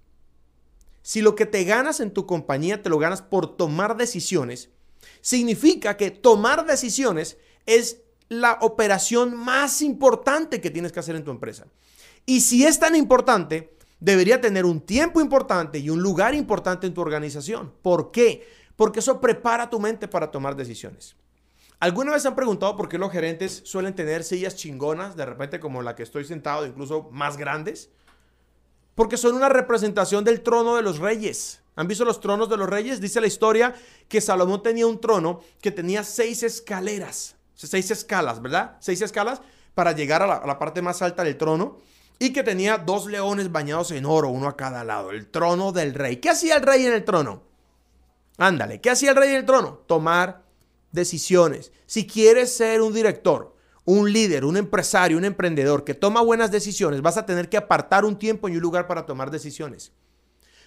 si 1.02 1.20
lo 1.20 1.34
que 1.34 1.44
te 1.44 1.64
ganas 1.64 1.98
en 1.98 2.12
tu 2.12 2.24
compañía 2.24 2.82
te 2.82 2.90
lo 2.90 3.00
ganas 3.00 3.20
por 3.20 3.56
tomar 3.56 3.96
decisiones, 3.96 4.70
significa 5.22 5.96
que 5.96 6.12
tomar 6.12 6.66
decisiones 6.66 7.36
es 7.66 8.02
la 8.28 8.58
operación 8.60 9.34
más 9.36 9.82
importante 9.82 10.60
que 10.60 10.70
tienes 10.70 10.92
que 10.92 11.00
hacer 11.00 11.16
en 11.16 11.24
tu 11.24 11.32
empresa. 11.32 11.66
Y 12.26 12.42
si 12.42 12.64
es 12.64 12.78
tan 12.78 12.94
importante, 12.94 13.74
debería 14.04 14.38
tener 14.38 14.66
un 14.66 14.82
tiempo 14.82 15.18
importante 15.18 15.78
y 15.78 15.88
un 15.88 16.02
lugar 16.02 16.34
importante 16.34 16.86
en 16.86 16.92
tu 16.92 17.00
organización. 17.00 17.72
¿Por 17.80 18.10
qué? 18.10 18.46
Porque 18.76 18.98
eso 18.98 19.18
prepara 19.18 19.70
tu 19.70 19.80
mente 19.80 20.08
para 20.08 20.30
tomar 20.30 20.54
decisiones. 20.56 21.16
¿Alguna 21.80 22.12
vez 22.12 22.26
han 22.26 22.36
preguntado 22.36 22.76
por 22.76 22.90
qué 22.90 22.98
los 22.98 23.10
gerentes 23.10 23.62
suelen 23.64 23.94
tener 23.94 24.22
sillas 24.22 24.56
chingonas, 24.56 25.16
de 25.16 25.24
repente 25.24 25.58
como 25.58 25.80
la 25.80 25.94
que 25.94 26.02
estoy 26.02 26.26
sentado, 26.26 26.66
incluso 26.66 27.08
más 27.12 27.38
grandes? 27.38 27.88
Porque 28.94 29.16
son 29.16 29.36
una 29.36 29.48
representación 29.48 30.22
del 30.22 30.42
trono 30.42 30.76
de 30.76 30.82
los 30.82 30.98
reyes. 30.98 31.62
¿Han 31.74 31.88
visto 31.88 32.04
los 32.04 32.20
tronos 32.20 32.50
de 32.50 32.58
los 32.58 32.68
reyes? 32.68 33.00
Dice 33.00 33.22
la 33.22 33.26
historia 33.26 33.74
que 34.08 34.20
Salomón 34.20 34.62
tenía 34.62 34.86
un 34.86 35.00
trono 35.00 35.40
que 35.62 35.70
tenía 35.70 36.04
seis 36.04 36.42
escaleras, 36.42 37.36
seis 37.54 37.90
escalas, 37.90 38.42
¿verdad? 38.42 38.76
Seis 38.80 39.00
escalas 39.00 39.40
para 39.74 39.92
llegar 39.92 40.22
a 40.22 40.26
la, 40.26 40.34
a 40.34 40.46
la 40.46 40.58
parte 40.58 40.82
más 40.82 41.00
alta 41.00 41.24
del 41.24 41.38
trono 41.38 41.78
y 42.18 42.32
que 42.32 42.42
tenía 42.42 42.78
dos 42.78 43.06
leones 43.06 43.50
bañados 43.50 43.90
en 43.90 44.06
oro, 44.06 44.28
uno 44.28 44.48
a 44.48 44.56
cada 44.56 44.84
lado, 44.84 45.10
el 45.10 45.28
trono 45.28 45.72
del 45.72 45.94
rey. 45.94 46.16
¿Qué 46.16 46.30
hacía 46.30 46.56
el 46.56 46.62
rey 46.62 46.86
en 46.86 46.92
el 46.92 47.04
trono? 47.04 47.42
Ándale, 48.38 48.80
¿qué 48.80 48.90
hacía 48.90 49.10
el 49.10 49.16
rey 49.16 49.30
en 49.30 49.36
el 49.36 49.46
trono? 49.46 49.82
Tomar 49.86 50.44
decisiones. 50.92 51.72
Si 51.86 52.06
quieres 52.06 52.56
ser 52.56 52.82
un 52.82 52.92
director, 52.92 53.54
un 53.84 54.12
líder, 54.12 54.44
un 54.44 54.56
empresario, 54.56 55.18
un 55.18 55.24
emprendedor 55.24 55.84
que 55.84 55.94
toma 55.94 56.22
buenas 56.22 56.50
decisiones, 56.50 57.02
vas 57.02 57.16
a 57.16 57.26
tener 57.26 57.48
que 57.48 57.56
apartar 57.56 58.04
un 58.04 58.18
tiempo 58.18 58.48
y 58.48 58.56
un 58.56 58.62
lugar 58.62 58.86
para 58.86 59.06
tomar 59.06 59.30
decisiones. 59.30 59.92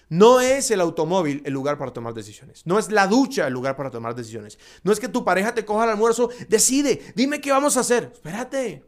No 0.08 0.40
es 0.40 0.70
el 0.70 0.80
automóvil 0.80 1.42
el 1.44 1.52
lugar 1.52 1.76
para 1.76 1.92
tomar 1.92 2.14
decisiones. 2.14 2.62
No 2.64 2.78
es 2.78 2.90
la 2.90 3.06
ducha 3.06 3.46
el 3.46 3.52
lugar 3.52 3.76
para 3.76 3.90
tomar 3.90 4.14
decisiones. 4.14 4.58
No 4.82 4.92
es 4.92 5.00
que 5.00 5.08
tu 5.08 5.24
pareja 5.24 5.54
te 5.54 5.66
coja 5.66 5.84
el 5.84 5.90
almuerzo, 5.90 6.30
decide, 6.48 7.12
dime 7.14 7.40
qué 7.40 7.50
vamos 7.50 7.76
a 7.76 7.80
hacer. 7.80 8.10
Espérate, 8.14 8.84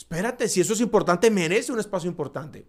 espérate, 0.00 0.48
si 0.48 0.62
eso 0.62 0.72
es 0.72 0.80
importante, 0.80 1.30
merece 1.30 1.72
un 1.72 1.78
espacio 1.78 2.08
importante. 2.08 2.66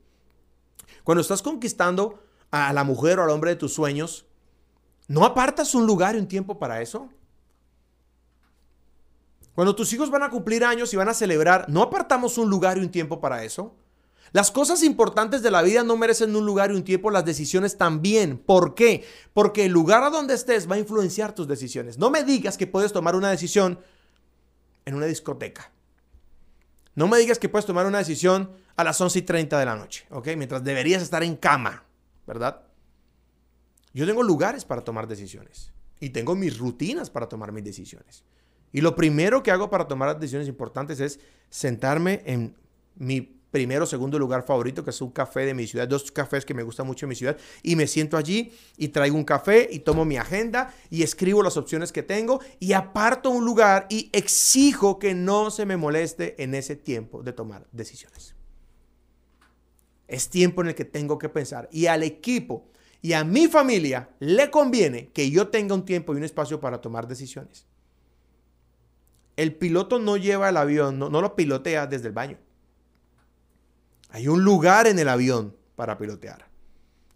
Cuando 1.06 1.22
estás 1.22 1.42
conquistando 1.42 2.22
a 2.52 2.74
la 2.74 2.84
mujer 2.84 3.20
o 3.20 3.24
al 3.24 3.30
hombre 3.30 3.52
de 3.52 3.56
tus 3.56 3.74
sueños, 3.74 4.26
¿no 5.08 5.24
apartas 5.24 5.74
un 5.74 5.88
lugar 5.88 6.16
y 6.16 6.20
un 6.20 6.28
tiempo 6.28 6.60
para 6.60 6.82
eso? 6.82 7.10
Cuando 9.56 9.74
tus 9.76 9.94
hijos 9.94 10.10
van 10.10 10.24
a 10.24 10.30
cumplir 10.30 10.66
años 10.66 10.94
y 10.94 10.98
van 10.98 11.08
a 11.08 11.14
celebrar, 11.14 11.68
¿no 11.70 11.82
apartamos 11.82 12.38
un 12.38 12.50
lugar 12.50 12.78
y 12.78 12.82
un 12.82 12.92
tiempo 12.92 13.22
para 13.22 13.46
eso? 13.46 13.76
Las 14.34 14.52
cosas 14.52 14.84
importantes 14.84 15.42
de 15.42 15.52
la 15.52 15.62
vida 15.62 15.84
no 15.84 15.96
merecen 15.96 16.36
un 16.36 16.46
lugar 16.46 16.72
y 16.72 16.76
un 16.76 16.84
tiempo, 16.84 17.12
las 17.12 17.24
decisiones 17.24 17.78
también. 17.78 18.38
¿Por 18.40 18.76
qué? 18.76 19.06
Porque 19.34 19.66
el 19.66 19.72
lugar 19.72 20.04
a 20.04 20.10
donde 20.10 20.34
estés 20.34 20.70
va 20.70 20.76
a 20.76 20.80
influenciar 20.80 21.34
tus 21.34 21.48
decisiones. 21.48 21.98
No 21.98 22.10
me 22.10 22.26
digas 22.26 22.58
que 22.58 22.68
puedes 22.68 22.92
tomar 22.92 23.16
una 23.16 23.30
decisión 23.30 23.80
en 24.84 24.96
una 24.96 25.06
discoteca. 25.06 25.72
No 26.96 27.08
me 27.08 27.18
digas 27.18 27.40
que 27.40 27.50
puedes 27.50 27.66
tomar 27.66 27.86
una 27.86 28.00
decisión 28.00 28.52
a 28.76 28.84
las 28.84 29.00
11 29.00 29.20
y 29.20 29.22
30 29.22 29.60
de 29.60 29.66
la 29.66 29.76
noche, 29.76 30.06
¿ok? 30.10 30.30
Mientras 30.38 30.64
deberías 30.64 31.02
estar 31.02 31.24
en 31.24 31.36
cama, 31.36 31.84
¿verdad? 32.28 32.64
Yo 33.94 34.06
tengo 34.06 34.24
lugares 34.24 34.66
para 34.66 34.82
tomar 34.82 35.08
decisiones 35.08 35.72
y 36.00 36.10
tengo 36.10 36.36
mis 36.36 36.58
rutinas 36.58 37.10
para 37.10 37.28
tomar 37.28 37.52
mis 37.52 37.64
decisiones. 37.64 38.24
Y 38.72 38.82
lo 38.82 38.96
primero 38.96 39.44
que 39.44 39.52
hago 39.52 39.70
para 39.70 39.88
tomar 39.88 40.18
decisiones 40.18 40.48
importantes 40.48 41.00
es 41.00 41.20
sentarme 41.50 42.22
en 42.26 42.56
mi 42.96 43.41
primero, 43.52 43.86
segundo 43.86 44.18
lugar 44.18 44.44
favorito, 44.46 44.84
que 44.84 44.90
es 44.90 45.02
un 45.02 45.12
café 45.12 45.42
de 45.42 45.54
mi 45.54 45.68
ciudad, 45.68 45.88
dos 45.88 46.12
cafés 46.12 46.46
que 46.46 46.54
me 46.54 46.64
gustan 46.64 46.88
mucho 46.88 47.06
en 47.06 47.10
mi 47.10 47.16
ciudad, 47.16 47.38
y 47.62 47.76
me 47.76 47.86
siento 47.86 48.18
allí 48.18 48.54
y 48.78 48.88
traigo 48.88 49.18
un 49.18 49.26
café 49.26 49.68
y 49.70 49.80
tomo 49.80 50.06
mi 50.06 50.18
agenda 50.18 50.74
y 50.90 51.04
escribo 51.04 51.44
las 51.44 51.58
opciones 51.58 51.92
que 51.92 52.02
tengo 52.02 52.40
y 52.60 52.74
aparto 52.74 53.30
un 53.30 53.46
lugar 53.46 53.88
y 53.90 54.10
exijo 54.14 54.98
que 54.98 55.14
no 55.14 55.52
se 55.52 55.66
me 55.66 55.78
moleste 55.78 56.42
en 56.42 56.56
ese 56.56 56.78
tiempo 56.78 57.22
de 57.22 57.34
tomar 57.34 57.68
decisiones. 57.72 58.36
Es 60.08 60.30
tiempo 60.30 60.62
en 60.62 60.70
el 60.70 60.76
que 60.76 60.86
tengo 60.86 61.18
que 61.18 61.30
pensar 61.30 61.68
y 61.72 61.86
al 61.88 62.04
equipo 62.04 62.70
y 63.02 63.14
a 63.14 63.24
mi 63.24 63.48
familia 63.48 64.10
le 64.20 64.50
conviene 64.50 65.10
que 65.10 65.30
yo 65.30 65.50
tenga 65.50 65.76
un 65.76 65.86
tiempo 65.86 66.14
y 66.14 66.18
un 66.18 66.24
espacio 66.24 66.62
para 66.62 66.80
tomar 66.80 67.08
decisiones. 67.08 67.66
El 69.36 69.56
piloto 69.56 70.00
no 70.00 70.18
lleva 70.18 70.50
el 70.50 70.58
avión, 70.58 71.00
no, 71.00 71.10
no 71.10 71.22
lo 71.22 71.36
pilotea 71.36 71.88
desde 71.88 72.08
el 72.08 72.14
baño. 72.14 72.38
Hay 74.12 74.28
un 74.28 74.44
lugar 74.44 74.88
en 74.88 75.00
el 75.00 75.10
avión 75.10 75.56
para 75.76 75.98
pilotear. 75.98 76.48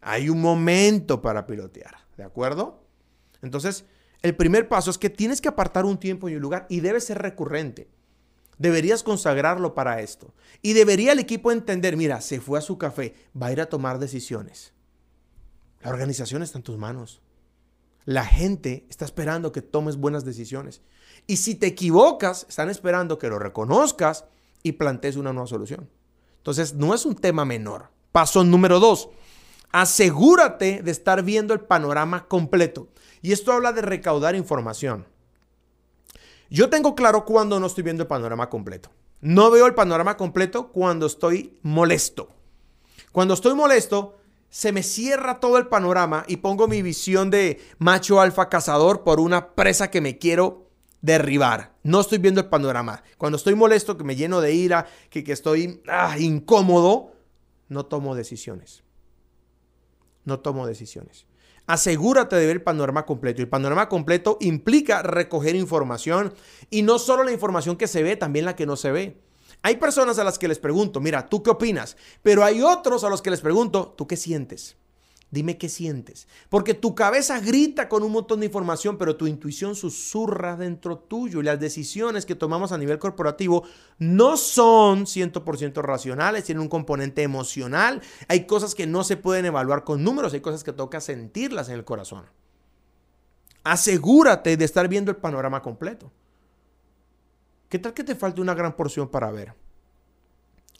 Hay 0.01 0.29
un 0.29 0.41
momento 0.41 1.21
para 1.21 1.45
pilotear. 1.45 1.95
¿De 2.17 2.23
acuerdo? 2.23 2.83
Entonces, 3.41 3.85
el 4.21 4.35
primer 4.35 4.67
paso 4.67 4.89
es 4.89 4.97
que 4.97 5.09
tienes 5.09 5.41
que 5.41 5.49
apartar 5.49 5.85
un 5.85 5.99
tiempo 5.99 6.29
y 6.29 6.35
un 6.35 6.41
lugar 6.41 6.65
y 6.69 6.79
debe 6.79 7.01
ser 7.01 7.19
recurrente. 7.21 7.89
Deberías 8.57 9.03
consagrarlo 9.03 9.75
para 9.75 10.01
esto. 10.01 10.33
Y 10.61 10.73
debería 10.73 11.11
el 11.11 11.19
equipo 11.19 11.51
entender, 11.51 11.97
mira, 11.97 12.21
se 12.21 12.39
fue 12.39 12.57
a 12.57 12.61
su 12.61 12.77
café, 12.77 13.13
va 13.39 13.47
a 13.47 13.51
ir 13.51 13.61
a 13.61 13.69
tomar 13.69 13.99
decisiones. 13.99 14.73
La 15.81 15.89
organización 15.89 16.41
está 16.41 16.57
en 16.57 16.63
tus 16.63 16.77
manos. 16.77 17.21
La 18.05 18.25
gente 18.25 18.85
está 18.89 19.03
esperando 19.03 19.51
que 19.51 19.61
tomes 19.61 19.97
buenas 19.97 20.23
decisiones. 20.23 20.81
Y 21.27 21.37
si 21.37 21.55
te 21.55 21.67
equivocas, 21.67 22.45
están 22.47 22.69
esperando 22.69 23.19
que 23.19 23.27
lo 23.27 23.39
reconozcas 23.39 24.25
y 24.63 24.73
plantees 24.73 25.17
una 25.17 25.33
nueva 25.33 25.47
solución. 25.47 25.89
Entonces, 26.45 26.75
no 26.75 26.93
es 26.93 27.07
un 27.07 27.15
tema 27.15 27.43
menor. 27.43 27.89
Paso 28.11 28.43
número 28.43 28.79
dos. 28.79 29.09
Asegúrate 29.71 30.83
de 30.83 30.91
estar 30.91 31.23
viendo 31.23 31.55
el 31.55 31.61
panorama 31.61 32.27
completo. 32.27 32.87
Y 33.23 33.31
esto 33.31 33.51
habla 33.51 33.73
de 33.73 33.81
recaudar 33.81 34.35
información. 34.35 35.07
Yo 36.51 36.69
tengo 36.69 36.93
claro 36.93 37.25
cuando 37.25 37.59
no 37.59 37.65
estoy 37.65 37.83
viendo 37.83 38.03
el 38.03 38.07
panorama 38.07 38.47
completo. 38.47 38.91
No 39.21 39.49
veo 39.49 39.65
el 39.65 39.73
panorama 39.73 40.17
completo 40.17 40.67
cuando 40.71 41.07
estoy 41.07 41.57
molesto. 41.63 42.29
Cuando 43.11 43.33
estoy 43.33 43.55
molesto, 43.55 44.19
se 44.47 44.71
me 44.71 44.83
cierra 44.83 45.39
todo 45.39 45.57
el 45.57 45.65
panorama 45.65 46.25
y 46.27 46.37
pongo 46.37 46.67
mi 46.67 46.83
visión 46.83 47.31
de 47.31 47.59
macho 47.79 48.21
alfa 48.21 48.49
cazador 48.49 49.03
por 49.03 49.19
una 49.19 49.55
presa 49.55 49.89
que 49.89 49.99
me 49.99 50.19
quiero 50.19 50.64
derribar. 51.05 51.75
No 51.83 52.01
estoy 52.01 52.17
viendo 52.17 52.41
el 52.41 52.47
panorama. 52.47 53.03
Cuando 53.17 53.37
estoy 53.37 53.55
molesto, 53.55 53.97
que 53.97 54.03
me 54.03 54.15
lleno 54.15 54.41
de 54.41 54.53
ira, 54.53 54.87
que, 55.09 55.23
que 55.23 55.31
estoy 55.31 55.81
ah, 55.87 56.17
incómodo, 56.17 57.13
no 57.69 57.85
tomo 57.85 58.15
decisiones. 58.15 58.83
No 60.23 60.39
tomo 60.39 60.65
decisiones. 60.65 61.27
Asegúrate 61.67 62.35
de 62.35 62.47
ver 62.47 62.57
el 62.57 62.63
panorama 62.63 63.05
completo. 63.05 63.41
El 63.41 63.49
panorama 63.49 63.87
completo 63.87 64.37
implica 64.41 65.03
recoger 65.03 65.55
información 65.55 66.33
y 66.69 66.81
no 66.81 66.97
solo 66.99 67.23
la 67.23 67.31
información 67.31 67.75
que 67.75 67.87
se 67.87 68.03
ve, 68.03 68.15
también 68.15 68.45
la 68.45 68.55
que 68.55 68.65
no 68.65 68.75
se 68.75 68.91
ve. 68.91 69.21
Hay 69.61 69.77
personas 69.77 70.19
a 70.19 70.23
las 70.23 70.37
que 70.37 70.47
les 70.47 70.59
pregunto, 70.59 70.99
mira, 70.99 71.27
¿tú 71.27 71.41
qué 71.41 71.51
opinas? 71.51 71.97
Pero 72.21 72.43
hay 72.43 72.61
otros 72.61 73.03
a 73.03 73.09
los 73.09 73.21
que 73.21 73.31
les 73.31 73.41
pregunto, 73.41 73.93
¿tú 73.97 74.07
qué 74.07 74.17
sientes? 74.17 74.77
Dime 75.31 75.57
qué 75.57 75.67
sientes. 75.69 76.27
Porque 76.49 76.73
tu 76.73 76.95
cabeza 76.95 77.39
grita 77.39 77.89
con 77.89 78.03
un 78.03 78.11
montón 78.11 78.39
de 78.39 78.45
información, 78.45 78.97
pero 78.97 79.17
tu 79.17 79.27
intuición 79.27 79.75
susurra 79.75 80.55
dentro 80.55 80.97
tuyo. 80.97 81.41
Y 81.41 81.43
las 81.43 81.59
decisiones 81.59 82.25
que 82.25 82.35
tomamos 82.35 82.71
a 82.71 82.77
nivel 82.77 82.99
corporativo 82.99 83.63
no 83.97 84.37
son 84.37 85.05
100% 85.05 85.81
racionales, 85.81 86.45
tienen 86.45 86.61
un 86.61 86.69
componente 86.69 87.23
emocional. 87.23 88.01
Hay 88.27 88.45
cosas 88.45 88.75
que 88.75 88.87
no 88.87 89.03
se 89.03 89.17
pueden 89.17 89.45
evaluar 89.45 89.83
con 89.83 90.03
números, 90.03 90.33
hay 90.33 90.41
cosas 90.41 90.63
que 90.63 90.73
toca 90.73 91.01
sentirlas 91.01 91.69
en 91.69 91.75
el 91.75 91.85
corazón. 91.85 92.25
Asegúrate 93.63 94.57
de 94.57 94.65
estar 94.65 94.87
viendo 94.87 95.09
el 95.11 95.17
panorama 95.17 95.61
completo. 95.61 96.11
¿Qué 97.67 97.79
tal 97.79 97.95
que 97.95 98.03
te 98.03 98.15
falte 98.15 98.39
una 98.39 98.53
gran 98.53 98.75
porción 98.75 99.09
para 99.09 99.31
ver? 99.31 99.53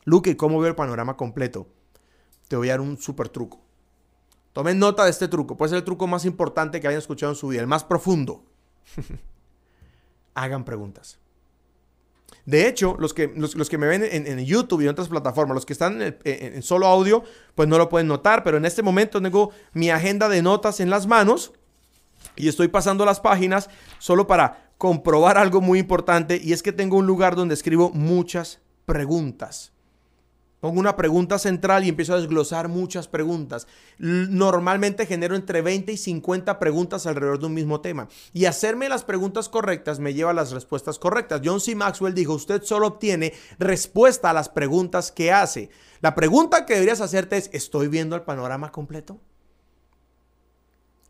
Luke, 0.06 0.38
¿cómo 0.38 0.60
veo 0.60 0.70
el 0.70 0.76
panorama 0.76 1.18
completo? 1.18 1.68
Te 2.48 2.56
voy 2.56 2.70
a 2.70 2.74
dar 2.74 2.82
un 2.82 2.98
super 2.98 3.28
truco. 3.28 3.65
Tomen 4.56 4.80
nota 4.80 5.04
de 5.04 5.10
este 5.10 5.28
truco. 5.28 5.58
Puede 5.58 5.72
ser 5.72 5.80
el 5.80 5.84
truco 5.84 6.08
más 6.08 6.24
importante 6.24 6.80
que 6.80 6.88
hayan 6.88 7.00
escuchado 7.00 7.34
en 7.34 7.36
su 7.36 7.50
vida, 7.50 7.60
el 7.60 7.68
más 7.68 7.84
profundo. 7.84 8.46
Hagan 10.34 10.64
preguntas. 10.64 11.20
De 12.46 12.66
hecho, 12.66 12.96
los 12.98 13.14
que, 13.14 13.34
los, 13.36 13.70
que 13.70 13.78
me 13.78 13.86
ven 13.86 14.02
en, 14.10 14.40
YouTube 14.46 14.80
y 14.80 14.86
en 14.86 14.92
otras 14.92 15.10
plataformas, 15.10 15.56
los 15.56 15.66
que 15.66 15.74
están 15.74 16.02
en, 16.24 16.64
solo 16.64 16.88
audio, 16.88 17.22
pues 17.54 17.68
no 17.68 17.78
lo 17.78 17.90
pueden 17.90 18.08
notar, 18.08 18.46
pero 18.46 18.56
en 18.56 18.64
este 18.64 18.82
momento 18.82 19.22
tengo 19.22 19.52
mi 19.74 19.90
agenda 19.90 20.30
de 20.30 20.42
notas 20.42 20.80
en 20.80 20.90
las 20.90 21.06
manos 21.06 21.52
y 22.38 22.48
estoy 22.48 22.70
pasando 22.70 23.04
las 23.04 23.20
páginas 23.20 23.70
solo 24.00 24.26
para 24.26 24.72
comprobar 24.78 25.38
algo 25.38 25.60
muy 25.60 25.80
importante 25.80 26.40
y 26.42 26.54
es 26.54 26.64
que 26.64 26.72
tengo 26.72 26.96
un 26.96 27.08
lugar 27.08 27.36
donde 27.36 27.56
escribo 27.56 27.90
muchas 27.90 28.62
preguntas. 28.86 29.75
Pongo 30.66 30.80
una 30.80 30.96
pregunta 30.96 31.38
central 31.38 31.84
y 31.84 31.90
empiezo 31.90 32.16
a 32.16 32.18
desglosar 32.18 32.70
muchas 32.70 33.08
preguntas. 33.08 33.68
Normalmente 34.00 35.06
genero 35.06 35.36
entre 35.36 35.62
20 35.62 35.92
y 35.92 35.98
50 35.98 36.58
preguntas 36.58 37.06
alrededor 37.06 37.38
de 37.38 37.46
un 37.46 37.54
mismo 37.54 37.82
tema. 37.82 38.08
Y 38.34 38.46
hacerme 38.46 38.90
las 38.90 39.04
preguntas 39.04 39.48
correctas 39.48 40.00
me 40.00 40.16
lleva 40.16 40.32
a 40.32 40.34
las 40.34 40.54
respuestas 40.54 40.98
correctas. 40.98 41.42
John 41.46 41.62
C. 41.62 41.76
Maxwell 41.76 42.16
dijo, 42.16 42.34
usted 42.34 42.64
solo 42.64 42.88
obtiene 42.88 43.34
respuesta 43.60 44.32
a 44.32 44.34
las 44.34 44.50
preguntas 44.50 45.12
que 45.12 45.32
hace. 45.32 45.70
La 46.02 46.16
pregunta 46.16 46.66
que 46.66 46.74
deberías 46.74 47.00
hacerte 47.00 47.38
es, 47.38 47.52
¿estoy 47.54 47.88
viendo 47.88 48.16
el 48.16 48.24
panorama 48.24 48.72
completo? 48.72 49.22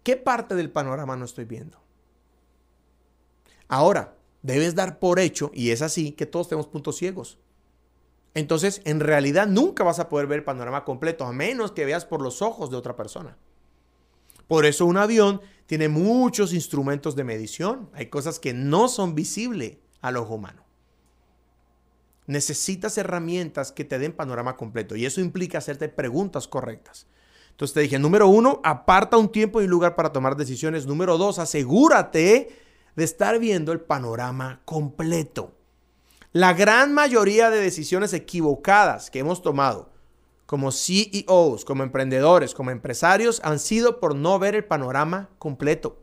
¿Qué 0.04 0.18
parte 0.18 0.56
del 0.56 0.70
panorama 0.70 1.16
no 1.16 1.24
estoy 1.24 1.46
viendo? 1.46 1.82
Ahora, 3.70 4.18
debes 4.42 4.76
dar 4.76 5.00
por 5.00 5.18
hecho, 5.18 5.50
y 5.54 5.70
es 5.70 5.82
así, 5.82 6.12
que 6.12 6.26
todos 6.26 6.50
tenemos 6.50 6.68
puntos 6.68 6.98
ciegos. 6.98 7.40
Entonces, 8.36 8.82
en 8.84 9.00
realidad 9.00 9.48
nunca 9.48 9.84
vas 9.84 10.00
a 10.00 10.10
poder 10.10 10.27
ver 10.27 10.39
el 10.39 10.44
panorama 10.44 10.84
completo, 10.84 11.25
a 11.25 11.32
menos 11.32 11.72
que 11.72 11.86
veas 11.86 12.06
por 12.06 12.22
los 12.22 12.42
ojos 12.42 12.70
de 12.70 12.77
otra 12.77 12.96
persona. 12.96 13.38
Por 14.48 14.65
eso 14.65 14.86
un 14.86 14.98
avión 14.98 15.42
tiene 15.65 15.88
muchos 15.88 16.54
instrumentos 16.54 17.15
de 17.15 17.24
medición. 17.24 17.89
Hay 17.94 18.08
cosas 18.08 18.39
que 18.39 18.54
no 18.54 18.89
son 18.89 19.15
visibles 19.15 19.77
al 20.01 20.18
ojo 20.18 20.36
humano. 20.36 20.63
Necesitas 22.27 22.98
herramientas 22.98 23.72
que 23.72 23.86
te 23.86 24.00
den 24.00 24.12
panorama 24.12 24.58
completo 24.58 24.96
y 24.96 25.06
eso 25.06 25.22
implica 25.22 25.60
hacerte 25.60 25.88
preguntas 25.89 26.48
correctas. 26.48 27.08
Entonces 27.51 27.74
te 27.74 27.80
dije, 27.80 28.00
número 28.00 28.27
uno, 28.27 28.60
aparta 28.65 29.15
un 29.15 29.32
tiempo 29.32 29.62
y 29.62 29.65
un 29.65 29.72
lugar 29.72 29.96
para 29.96 30.12
tomar 30.12 30.36
decisiones. 30.36 30.86
Número 30.86 31.18
dos, 31.18 31.39
asegúrate 31.39 32.50
de 32.96 33.04
estar 33.04 33.39
viendo 33.39 33.72
el 33.72 33.80
panorama 33.80 34.62
completo. 34.65 35.54
La 36.36 36.54
gran 36.54 36.94
mayoría 36.94 37.50
de 37.50 37.62
decisiones 37.62 38.12
equivocadas 38.12 39.10
que 39.10 39.20
hemos 39.20 39.42
tomado 39.42 39.94
como 40.46 40.74
CEOs, 40.74 41.63
como 41.63 41.82
emprendedores, 41.82 42.54
como 42.54 42.72
empresarios, 42.72 43.39
han 43.46 43.58
sido 43.58 44.01
por 44.01 44.15
no 44.15 44.38
ver 44.38 44.54
el 44.54 44.65
panorama 44.65 45.30
completo. 45.39 45.98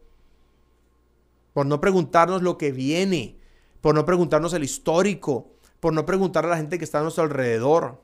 Por 1.53 1.67
no 1.67 1.83
preguntarnos 1.83 2.41
lo 2.41 2.57
que 2.57 2.73
viene, 2.73 3.39
por 3.83 3.95
no 3.95 4.07
preguntarnos 4.07 4.55
el 4.55 4.65
histórico, 4.65 5.51
por 5.81 5.93
no 5.93 6.07
preguntar 6.07 6.47
a 6.47 6.49
la 6.49 6.57
gente 6.57 6.79
que 6.79 6.85
está 6.85 7.01
a 7.01 7.03
nuestro 7.03 7.25
alrededor, 7.25 8.01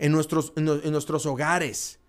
en 0.00 0.10
nuestros, 0.10 0.52
en 0.56 0.90
nuestros 0.90 1.24
hogares. 1.24 1.99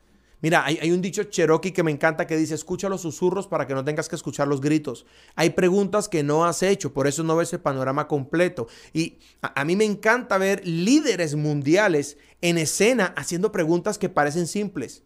Mira, 0.41 0.65
hay, 0.65 0.91
un 0.91 1.01
dicho 1.01 1.23
cherokee 1.25 1.71
que 1.71 1.83
me 1.83 1.91
encanta 1.91 2.25
que 2.25 2.35
dice, 2.35 2.55
escucha 2.55 2.89
los 2.89 3.01
susurros 3.01 3.47
para 3.47 3.67
que 3.67 3.75
no 3.75 3.85
tengas 3.85 4.09
que 4.09 4.15
escuchar 4.15 4.47
los 4.47 4.59
gritos. 4.59 5.05
Hay 5.35 5.51
preguntas 5.51 6.09
que 6.09 6.23
no 6.23 6.45
has 6.45 6.63
hecho, 6.63 6.93
por 6.93 7.05
eso 7.07 7.23
no 7.23 7.35
ves 7.35 7.53
el 7.53 7.59
panorama 7.59 8.07
completo. 8.07 8.67
Y 8.91 9.19
a, 9.41 9.61
a 9.61 9.65
mí 9.65 9.75
me 9.75 9.85
encanta 9.85 10.39
ver 10.39 10.65
líderes 10.65 11.35
mundiales 11.35 12.17
en 12.41 12.57
escena 12.57 13.13
haciendo 13.15 13.51
preguntas 13.51 13.99
que 13.99 14.09
parecen 14.09 14.47
simples. 14.47 15.03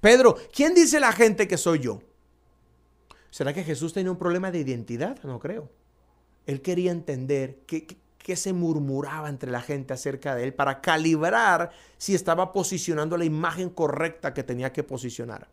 Pedro, 0.00 0.36
¿quién 0.52 0.74
dice 0.74 1.00
la 1.00 1.12
gente 1.12 1.48
que 1.48 1.56
soy 1.56 1.78
yo? 1.78 2.02
¿Será 3.30 3.54
que 3.54 3.64
Jesús 3.64 3.94
tenía 3.94 4.12
un 4.12 4.18
problema 4.18 4.50
de 4.50 4.60
identidad? 4.60 5.18
No 5.24 5.40
creo. 5.40 5.70
Él 6.46 6.60
quería 6.60 6.92
entender 6.92 7.62
qué, 7.66 7.86
qué, 8.24 8.36
se 8.36 8.52
murmuraba 8.54 9.28
entre 9.28 9.50
la 9.52 9.60
gente 9.60 9.92
acerca 9.92 10.34
de 10.34 10.44
él 10.44 10.54
para 10.54 10.80
calibrar 10.80 11.70
si 11.98 12.14
estaba 12.14 12.52
posicionando 12.52 13.18
la 13.18 13.26
imagen 13.26 13.68
correcta 13.68 14.32
que 14.32 14.42
tenía 14.42 14.72
que 14.72 14.82
posicionar. 14.82 15.48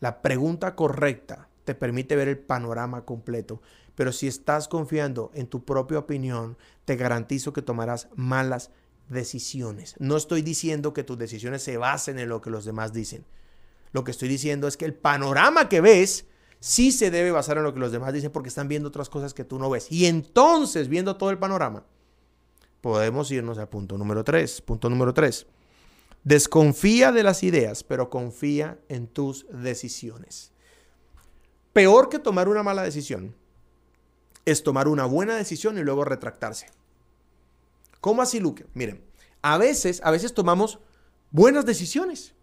La 0.00 0.20
pregunta 0.20 0.76
correcta 0.76 1.48
te 1.64 1.74
permite 1.74 2.14
ver 2.14 2.28
el 2.28 2.38
panorama 2.38 3.06
completo, 3.06 3.62
pero 3.94 4.12
si 4.12 4.28
estás 4.28 4.68
confiando 4.68 5.30
en 5.34 5.46
tu 5.46 5.64
propia 5.64 5.98
opinión, 5.98 6.58
te 6.84 6.96
garantizo 6.96 7.54
que 7.54 7.62
tomarás 7.62 8.08
malas 8.14 8.70
decisiones. 9.08 9.94
No 9.98 10.18
estoy 10.18 10.42
diciendo 10.42 10.92
que 10.92 11.04
tus 11.04 11.16
decisiones 11.16 11.62
se 11.62 11.78
basen 11.78 12.18
en 12.18 12.28
lo 12.28 12.42
que 12.42 12.50
los 12.50 12.66
demás 12.66 12.92
dicen. 12.92 13.24
Lo 13.92 14.04
que 14.04 14.10
estoy 14.10 14.28
diciendo 14.28 14.68
es 14.68 14.76
que 14.76 14.84
el 14.84 14.94
panorama 14.94 15.70
que 15.70 15.80
ves 15.80 16.26
sí 16.60 16.92
se 16.92 17.10
debe 17.10 17.30
basar 17.30 17.58
en 17.58 17.64
lo 17.64 17.74
que 17.74 17.80
los 17.80 17.92
demás 17.92 18.12
dicen 18.12 18.30
porque 18.30 18.48
están 18.48 18.68
viendo 18.68 18.88
otras 18.88 19.08
cosas 19.08 19.34
que 19.34 19.44
tú 19.44 19.58
no 19.58 19.70
ves. 19.70 19.90
Y 19.90 20.06
entonces, 20.06 20.88
viendo 20.88 21.16
todo 21.16 21.30
el 21.30 21.38
panorama, 21.38 21.84
podemos 22.80 23.30
irnos 23.30 23.58
al 23.58 23.68
punto 23.68 23.98
número 23.98 24.24
3. 24.24 24.60
Punto 24.62 24.90
número 24.90 25.12
3. 25.14 25.46
Desconfía 26.24 27.12
de 27.12 27.22
las 27.22 27.42
ideas, 27.42 27.84
pero 27.84 28.10
confía 28.10 28.78
en 28.88 29.06
tus 29.06 29.46
decisiones. 29.50 30.52
Peor 31.72 32.08
que 32.08 32.18
tomar 32.18 32.48
una 32.48 32.62
mala 32.62 32.82
decisión 32.82 33.34
es 34.44 34.62
tomar 34.62 34.88
una 34.88 35.04
buena 35.04 35.36
decisión 35.36 35.76
y 35.76 35.82
luego 35.82 36.04
retractarse. 36.04 36.68
¿Cómo 38.00 38.22
así, 38.22 38.40
Luke? 38.40 38.66
Miren, 38.74 39.04
a 39.42 39.58
veces, 39.58 40.00
a 40.04 40.10
veces 40.10 40.32
tomamos 40.32 40.78
buenas 41.30 41.66
decisiones, 41.66 42.34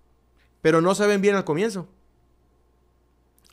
pero 0.62 0.82
no 0.82 0.94
se 0.96 1.08
ven 1.08 1.22
bien 1.22 1.36
al 1.36 1.46
comienzo. 1.46 1.88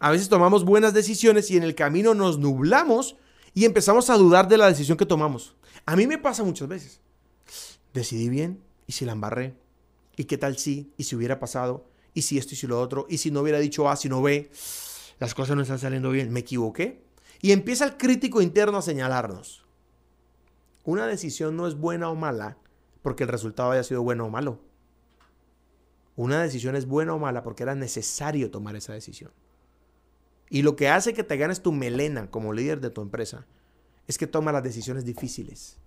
A 0.00 0.11
veces 0.11 0.30
tomamos 0.30 0.64
buenas 0.64 0.95
decisiones 0.95 1.50
y 1.50 1.59
en 1.59 1.62
el 1.62 1.75
camino 1.75 2.14
nos 2.14 2.38
nublamos 2.38 3.16
y 3.52 3.66
empezamos 3.66 4.09
a 4.09 4.16
dudar 4.16 4.49
de 4.49 4.57
la 4.57 4.66
decisión 4.66 4.97
que 4.97 5.04
tomamos. 5.04 5.54
A 5.85 5.95
mí 5.95 6.07
me 6.07 6.16
pasa 6.16 6.42
muchas 6.42 6.69
veces. 6.69 7.00
Decidí 7.92 8.30
bien 8.30 8.62
y 8.87 8.92
si 8.92 9.04
la 9.04 9.12
embarré. 9.12 9.54
¿Y 10.16 10.25
qué 10.25 10.38
tal 10.38 10.57
si? 10.57 10.90
¿Y 10.97 11.04
si 11.04 11.16
hubiera 11.16 11.38
pasado? 11.38 11.85
¿Y 12.14 12.23
si 12.23 12.38
esto 12.38 12.54
y 12.54 12.57
si 12.57 12.66
lo 12.66 12.80
otro? 12.80 13.07
¿Y 13.11 13.19
si 13.19 13.30
no 13.30 13.40
hubiera 13.42 13.59
dicho 13.59 13.90
A, 13.90 13.97
si 13.97 14.09
no 14.09 14.23
B? 14.23 14.50
Las 15.19 15.35
cosas 15.35 15.54
no 15.54 15.62
están 15.62 15.78
saliendo 15.78 16.11
bien. 16.11 16.33
¿Me 16.33 16.40
equivoqué? 16.40 17.02
Y 17.42 17.52
empieza 17.52 17.85
el 17.85 17.99
crítico 17.99 18.40
interno 18.40 18.78
a 18.78 18.83
señalarnos. 18.83 19.66
Una 20.85 21.07
decisión 21.07 21.57
no 21.59 21.66
es 21.66 21.75
buena 21.75 22.09
o 22.09 22.14
mala 22.14 22.57
porque 23.02 23.25
el 23.25 23.28
resultado 23.28 23.73
haya 23.73 23.85
sido 23.85 24.02
bueno 24.02 24.25
o 24.25 24.30
malo. 24.30 24.61
Una 26.16 26.42
decisión 26.42 26.75
es 26.75 26.87
buena 26.87 27.12
o 27.14 27.19
mala 27.19 27.42
porque 27.42 27.64
era 27.64 27.75
necesario 27.75 28.50
tomar 28.50 28.76
esa 28.76 28.95
decisión. 28.95 29.30
Y 30.50 30.62
lo 30.62 30.76
que 30.76 30.88
hace 30.88 31.14
que 31.14 31.25
te 31.25 31.37
ganes 31.37 31.62
tu 31.62 31.73
melena 31.73 32.30
como 32.30 32.52
líder 32.52 32.80
de 32.80 32.90
tu 32.90 33.00
empresa 33.00 33.47
es 34.07 34.19
que 34.19 34.26
toma 34.26 34.52
las 34.52 34.62
decisiones 34.62 35.04
difíciles. 35.04 35.78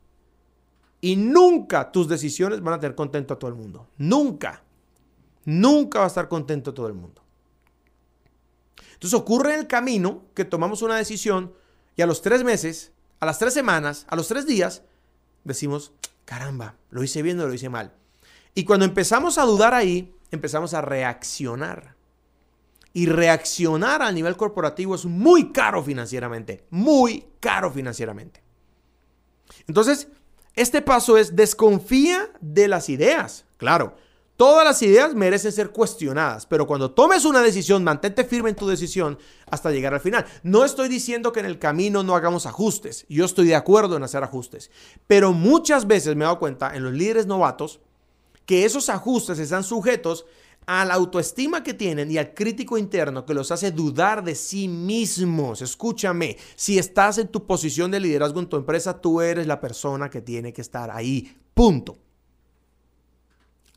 Y 1.01 1.15
nunca 1.17 1.91
tus 1.91 2.07
decisiones 2.07 2.61
van 2.61 2.75
a 2.75 2.79
tener 2.79 2.95
contento 2.95 3.33
a 3.33 3.39
todo 3.39 3.49
el 3.49 3.57
mundo. 3.57 3.89
Nunca. 3.97 4.63
Nunca 5.45 5.99
va 5.99 6.05
a 6.05 6.07
estar 6.07 6.29
contento 6.29 6.73
todo 6.73 6.87
el 6.87 6.93
mundo. 6.93 7.21
Entonces 8.93 9.19
ocurre 9.19 9.53
en 9.53 9.59
el 9.59 9.67
camino 9.67 10.23
que 10.33 10.45
tomamos 10.45 10.81
una 10.81 10.95
decisión 10.95 11.53
y 11.97 12.01
a 12.01 12.07
los 12.07 12.21
tres 12.21 12.43
meses 12.43 12.93
a 13.23 13.25
las 13.25 13.39
tres 13.39 13.53
semanas, 13.53 14.05
a 14.09 14.17
los 14.17 14.27
tres 14.27 14.45
días, 14.45 14.81
decimos, 15.45 15.93
caramba, 16.25 16.75
lo 16.89 17.03
hice 17.03 17.21
bien 17.21 17.39
o 17.39 17.47
lo 17.47 17.53
hice 17.53 17.69
mal. 17.69 17.93
Y 18.53 18.65
cuando 18.65 18.85
empezamos 18.85 19.37
a 19.37 19.43
dudar 19.43 19.73
ahí, 19.73 20.13
empezamos 20.29 20.73
a 20.73 20.81
reaccionar. 20.81 21.92
Y 22.93 23.07
reaccionar 23.07 24.01
a 24.01 24.11
nivel 24.11 24.37
corporativo 24.37 24.93
es 24.95 25.05
muy 25.05 25.51
caro 25.51 25.83
financieramente, 25.83 26.63
muy 26.69 27.25
caro 27.39 27.71
financieramente. 27.71 28.43
Entonces, 29.67 30.07
este 30.55 30.81
paso 30.81 31.17
es 31.17 31.35
desconfía 31.35 32.29
de 32.39 32.67
las 32.67 32.89
ideas. 32.89 33.45
Claro, 33.57 33.95
Todas 34.35 34.65
las 34.65 34.81
ideas 34.81 35.13
merecen 35.13 35.51
ser 35.51 35.69
cuestionadas, 35.69 36.47
pero 36.47 36.65
cuando 36.65 36.89
tomes 36.89 37.23
una 37.23 37.41
decisión, 37.41 37.83
mantente 37.83 38.23
firme 38.23 38.49
en 38.49 38.55
tu 38.55 38.67
decisión 38.67 39.19
hasta 39.49 39.69
llegar 39.69 39.93
al 39.93 39.99
final. 39.99 40.25
No 40.41 40.65
estoy 40.65 40.89
diciendo 40.89 41.31
que 41.31 41.39
en 41.39 41.45
el 41.45 41.59
camino 41.59 42.01
no 42.01 42.15
hagamos 42.15 42.47
ajustes, 42.47 43.05
yo 43.07 43.25
estoy 43.25 43.47
de 43.47 43.55
acuerdo 43.55 43.95
en 43.95 44.03
hacer 44.03 44.23
ajustes, 44.23 44.71
pero 45.05 45.33
muchas 45.33 45.85
veces 45.85 46.15
me 46.15 46.23
he 46.23 46.25
dado 46.25 46.39
cuenta 46.39 46.75
en 46.75 46.83
los 46.83 46.93
líderes 46.93 47.27
novatos 47.27 47.79
que 48.47 48.65
esos 48.65 48.89
ajustes 48.89 49.37
están 49.37 49.63
sujetos 49.63 50.25
a 50.65 50.85
la 50.85 50.93
autoestima 50.93 51.63
que 51.63 51.73
tienen 51.73 52.09
y 52.11 52.17
al 52.17 52.33
crítico 52.33 52.77
interno 52.77 53.25
que 53.25 53.33
los 53.33 53.51
hace 53.51 53.71
dudar 53.71 54.23
de 54.23 54.35
sí 54.35 54.67
mismos. 54.67 55.61
Escúchame, 55.61 56.37
si 56.55 56.77
estás 56.77 57.17
en 57.17 57.27
tu 57.27 57.45
posición 57.45 57.91
de 57.91 57.99
liderazgo 57.99 58.39
en 58.39 58.47
tu 58.47 58.57
empresa, 58.57 58.99
tú 58.99 59.21
eres 59.21 59.47
la 59.47 59.59
persona 59.59 60.09
que 60.09 60.21
tiene 60.21 60.53
que 60.53 60.61
estar 60.61 60.89
ahí. 60.91 61.37
Punto 61.53 61.97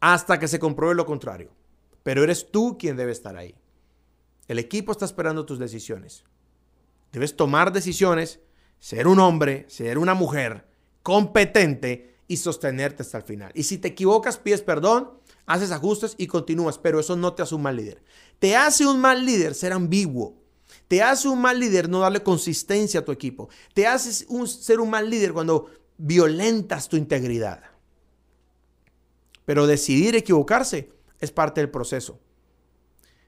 hasta 0.00 0.38
que 0.38 0.48
se 0.48 0.58
compruebe 0.58 0.94
lo 0.94 1.06
contrario. 1.06 1.50
Pero 2.02 2.22
eres 2.22 2.50
tú 2.50 2.76
quien 2.78 2.96
debe 2.96 3.12
estar 3.12 3.36
ahí. 3.36 3.54
El 4.46 4.58
equipo 4.58 4.92
está 4.92 5.04
esperando 5.04 5.44
tus 5.44 5.58
decisiones. 5.58 6.24
Debes 7.12 7.36
tomar 7.36 7.72
decisiones, 7.72 8.40
ser 8.78 9.08
un 9.08 9.18
hombre, 9.18 9.64
ser 9.68 9.98
una 9.98 10.14
mujer 10.14 10.68
competente 11.02 12.18
y 12.28 12.36
sostenerte 12.36 13.02
hasta 13.02 13.18
el 13.18 13.24
final. 13.24 13.50
Y 13.54 13.64
si 13.64 13.78
te 13.78 13.88
equivocas, 13.88 14.38
pides 14.38 14.62
perdón, 14.62 15.10
haces 15.46 15.70
ajustes 15.70 16.14
y 16.18 16.26
continúas, 16.26 16.78
pero 16.78 17.00
eso 17.00 17.16
no 17.16 17.34
te 17.34 17.42
hace 17.42 17.54
un 17.54 17.62
mal 17.62 17.76
líder. 17.76 18.02
Te 18.38 18.56
hace 18.56 18.86
un 18.86 19.00
mal 19.00 19.24
líder 19.24 19.54
ser 19.54 19.72
ambiguo. 19.72 20.36
Te 20.88 21.02
hace 21.02 21.28
un 21.28 21.40
mal 21.40 21.58
líder 21.58 21.88
no 21.88 22.00
darle 22.00 22.22
consistencia 22.22 23.00
a 23.00 23.04
tu 23.04 23.12
equipo. 23.12 23.48
Te 23.74 23.86
hace 23.86 24.26
un, 24.28 24.46
ser 24.46 24.80
un 24.80 24.90
mal 24.90 25.08
líder 25.08 25.32
cuando 25.32 25.70
violentas 25.96 26.88
tu 26.88 26.96
integridad. 26.96 27.62
Pero 29.44 29.66
decidir 29.66 30.16
equivocarse 30.16 30.92
es 31.20 31.32
parte 31.32 31.60
del 31.60 31.70
proceso. 31.70 32.20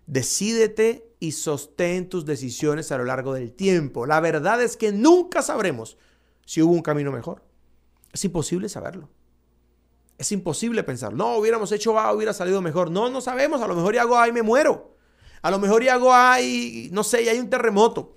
Decídete 0.06 1.14
y 1.20 1.32
sostén 1.32 2.08
tus 2.08 2.24
decisiones 2.24 2.92
a 2.92 2.98
lo 2.98 3.04
largo 3.04 3.34
del 3.34 3.52
tiempo. 3.52 4.06
La 4.06 4.20
verdad 4.20 4.62
es 4.62 4.76
que 4.76 4.92
nunca 4.92 5.42
sabremos 5.42 5.98
si 6.46 6.62
hubo 6.62 6.72
un 6.72 6.82
camino 6.82 7.12
mejor. 7.12 7.44
Es 8.12 8.24
imposible 8.24 8.68
saberlo. 8.68 9.10
Es 10.18 10.32
imposible 10.32 10.82
pensar, 10.82 11.14
no, 11.14 11.36
hubiéramos 11.36 11.70
hecho 11.70 11.98
A, 11.98 12.12
hubiera 12.12 12.32
salido 12.32 12.60
mejor. 12.60 12.90
No, 12.90 13.08
no 13.08 13.20
sabemos. 13.20 13.62
A 13.62 13.68
lo 13.68 13.76
mejor 13.76 13.94
y 13.94 13.98
hago 13.98 14.18
A 14.18 14.28
y 14.28 14.32
me 14.32 14.42
muero. 14.42 14.96
A 15.42 15.50
lo 15.50 15.60
mejor 15.60 15.84
y 15.84 15.88
hago 15.88 16.12
A 16.12 16.40
y, 16.40 16.88
no 16.92 17.04
sé, 17.04 17.22
y 17.22 17.28
hay 17.28 17.38
un 17.38 17.48
terremoto. 17.48 18.16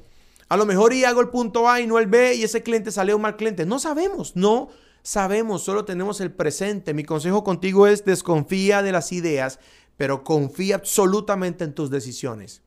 A 0.50 0.58
lo 0.58 0.66
mejor 0.66 0.94
y 0.94 1.06
hago 1.06 1.22
el 1.22 1.30
punto 1.30 1.70
A 1.70 1.80
y 1.80 1.88
no 1.88 2.00
el 2.00 2.08
B 2.08 2.36
y 2.36 2.44
ese 2.44 2.64
cliente 2.64 2.92
salió 2.92 3.16
un 3.16 3.22
mal 3.22 3.38
cliente. 3.38 3.66
No 3.66 3.80
sabemos, 3.80 4.36
no 4.36 4.70
sabemos, 5.04 5.64
solo 5.64 5.86
tenemos 5.86 6.20
el 6.22 6.32
presente. 6.34 6.94
Mi 6.94 7.04
consejo 7.04 7.44
contigo 7.44 7.88
es 7.88 8.04
desconfía 8.04 8.82
de 8.82 8.92
las 8.92 9.12
ideas, 9.12 9.60
pero 9.96 10.24
confía 10.24 10.76
absolutamente 10.76 11.64
en 11.64 11.74
tus 11.74 11.90
decisiones. 11.90 12.64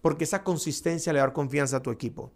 Porque 0.00 0.24
esa 0.24 0.44
consistencia 0.44 1.12
le 1.12 1.18
da 1.18 1.32
confianza 1.32 1.78
a 1.78 1.82
tu 1.82 1.90
equipo. 1.90 2.32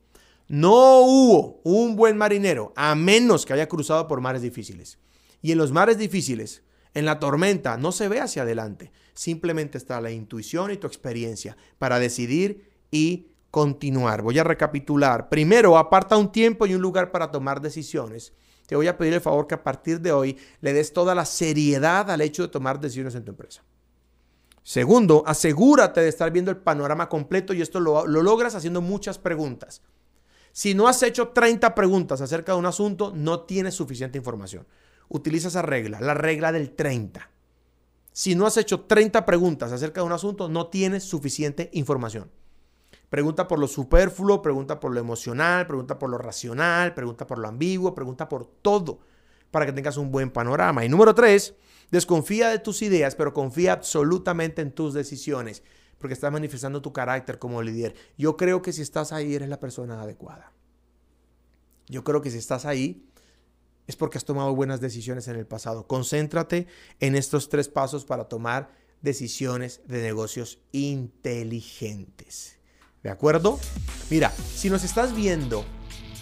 No 0.48 1.00
hubo 1.00 1.60
un 1.62 1.96
buen 1.96 2.18
marinero 2.18 2.72
a 2.76 2.94
menos 2.94 3.46
que 3.46 3.54
haya 3.54 3.68
cruzado 3.68 4.06
por 4.06 4.20
mares 4.20 4.42
difíciles. 4.42 4.98
Y 5.44 5.52
en 5.52 5.58
los 5.58 5.70
mares 5.70 5.96
difíciles, 5.98 6.64
en 6.94 7.04
la 7.04 7.20
tormenta, 7.20 7.76
no 7.76 7.92
se 7.92 8.08
ve 8.08 8.20
hacia 8.20 8.42
adelante. 8.42 8.90
Simplemente 9.12 9.78
está 9.78 10.00
la 10.00 10.10
intuición 10.10 10.72
y 10.72 10.76
tu 10.76 10.88
experiencia 10.88 11.56
para 11.78 12.00
decidir 12.00 12.72
y 12.90 13.28
continuar. 13.52 14.22
Voy 14.22 14.40
a 14.40 14.44
recapitular. 14.44 15.28
Primero, 15.28 15.78
aparta 15.78 16.16
un 16.16 16.32
tiempo 16.32 16.66
y 16.66 16.74
un 16.74 16.82
lugar 16.82 17.12
para 17.12 17.30
tomar 17.30 17.60
decisiones 17.60 18.32
te 18.66 18.76
voy 18.76 18.88
a 18.88 18.96
pedir 18.96 19.14
el 19.14 19.20
favor 19.20 19.46
que 19.46 19.54
a 19.54 19.62
partir 19.62 20.00
de 20.00 20.12
hoy 20.12 20.38
le 20.60 20.72
des 20.72 20.92
toda 20.92 21.14
la 21.14 21.24
seriedad 21.24 22.10
al 22.10 22.20
hecho 22.20 22.42
de 22.42 22.48
tomar 22.48 22.80
decisiones 22.80 23.14
en 23.14 23.24
tu 23.24 23.32
empresa. 23.32 23.62
Segundo, 24.62 25.22
asegúrate 25.26 26.00
de 26.00 26.08
estar 26.08 26.30
viendo 26.30 26.50
el 26.50 26.56
panorama 26.56 27.08
completo 27.08 27.52
y 27.52 27.60
esto 27.60 27.80
lo, 27.80 28.06
logras 28.06 28.54
haciendo 28.54 28.80
muchas 28.80 29.18
preguntas. 29.18 29.82
Si 30.52 30.72
no 30.72 30.88
has 30.88 31.02
hecho 31.02 31.28
30 31.28 31.74
preguntas 31.74 32.20
acerca 32.20 32.52
de 32.52 32.58
un 32.58 32.66
asunto, 32.66 33.12
no 33.14 33.40
tienes 33.40 33.74
suficiente 33.74 34.16
información. 34.16 34.66
Utiliza 35.08 35.48
esa 35.48 35.62
regla, 35.62 36.00
la 36.00 36.14
regla 36.14 36.52
del 36.52 36.70
30. 36.70 37.30
Si 38.12 38.34
no 38.34 38.46
has 38.46 38.56
hecho 38.56 38.82
30 38.82 39.26
preguntas 39.26 39.72
acerca 39.72 40.00
de 40.00 40.06
un 40.06 40.12
asunto, 40.12 40.48
no 40.48 40.68
tienes 40.68 41.02
suficiente 41.04 41.68
información. 41.72 42.30
Pregunta 43.10 43.46
por 43.46 43.58
lo 43.58 43.68
superfluo, 43.68 44.42
pregunta 44.42 44.80
por 44.80 44.92
lo 44.92 45.00
emocional, 45.00 45.66
pregunta 45.66 45.98
por 45.98 46.10
lo 46.10 46.18
racional, 46.18 46.94
pregunta 46.94 47.26
por 47.26 47.38
lo 47.38 47.48
ambiguo, 47.48 47.94
pregunta 47.94 48.28
por 48.28 48.46
todo. 48.46 49.00
para 49.50 49.66
que 49.66 49.72
tengas 49.72 49.96
un 49.96 50.10
buen 50.10 50.32
panorama. 50.32 50.84
Y 50.84 50.88
número 50.88 51.14
tres, 51.14 51.54
desconfía 51.92 52.48
de 52.48 52.58
tus 52.58 52.82
ideas, 52.82 53.14
pero 53.14 53.32
confía 53.32 53.72
absolutamente 53.72 54.62
en 54.62 54.72
tus 54.72 54.94
decisiones, 54.94 55.62
porque 55.98 56.14
estás 56.14 56.32
manifestando 56.32 56.82
tu 56.82 56.92
carácter 56.92 57.38
como 57.38 57.62
líder. 57.62 57.94
Yo 58.18 58.36
creo 58.36 58.62
que 58.62 58.72
si 58.72 58.82
estás 58.82 59.12
ahí, 59.12 59.32
eres 59.32 59.48
la 59.48 59.60
persona 59.60 60.02
adecuada. 60.02 60.50
Yo 61.86 62.02
creo 62.02 62.20
que 62.20 62.32
si 62.32 62.38
estás 62.38 62.64
ahí, 62.64 63.06
es 63.86 63.96
porque 63.96 64.18
has 64.18 64.24
tomado 64.24 64.54
buenas 64.54 64.80
decisiones 64.80 65.28
en 65.28 65.36
el 65.36 65.46
pasado. 65.46 65.86
Concéntrate 65.86 66.66
en 67.00 67.16
estos 67.16 67.48
tres 67.48 67.68
pasos 67.68 68.04
para 68.04 68.24
tomar 68.28 68.70
decisiones 69.02 69.82
de 69.86 70.02
negocios 70.02 70.58
inteligentes. 70.72 72.58
¿De 73.02 73.10
acuerdo? 73.10 73.60
Mira, 74.10 74.30
si 74.30 74.70
nos 74.70 74.82
estás 74.82 75.14
viendo 75.14 75.64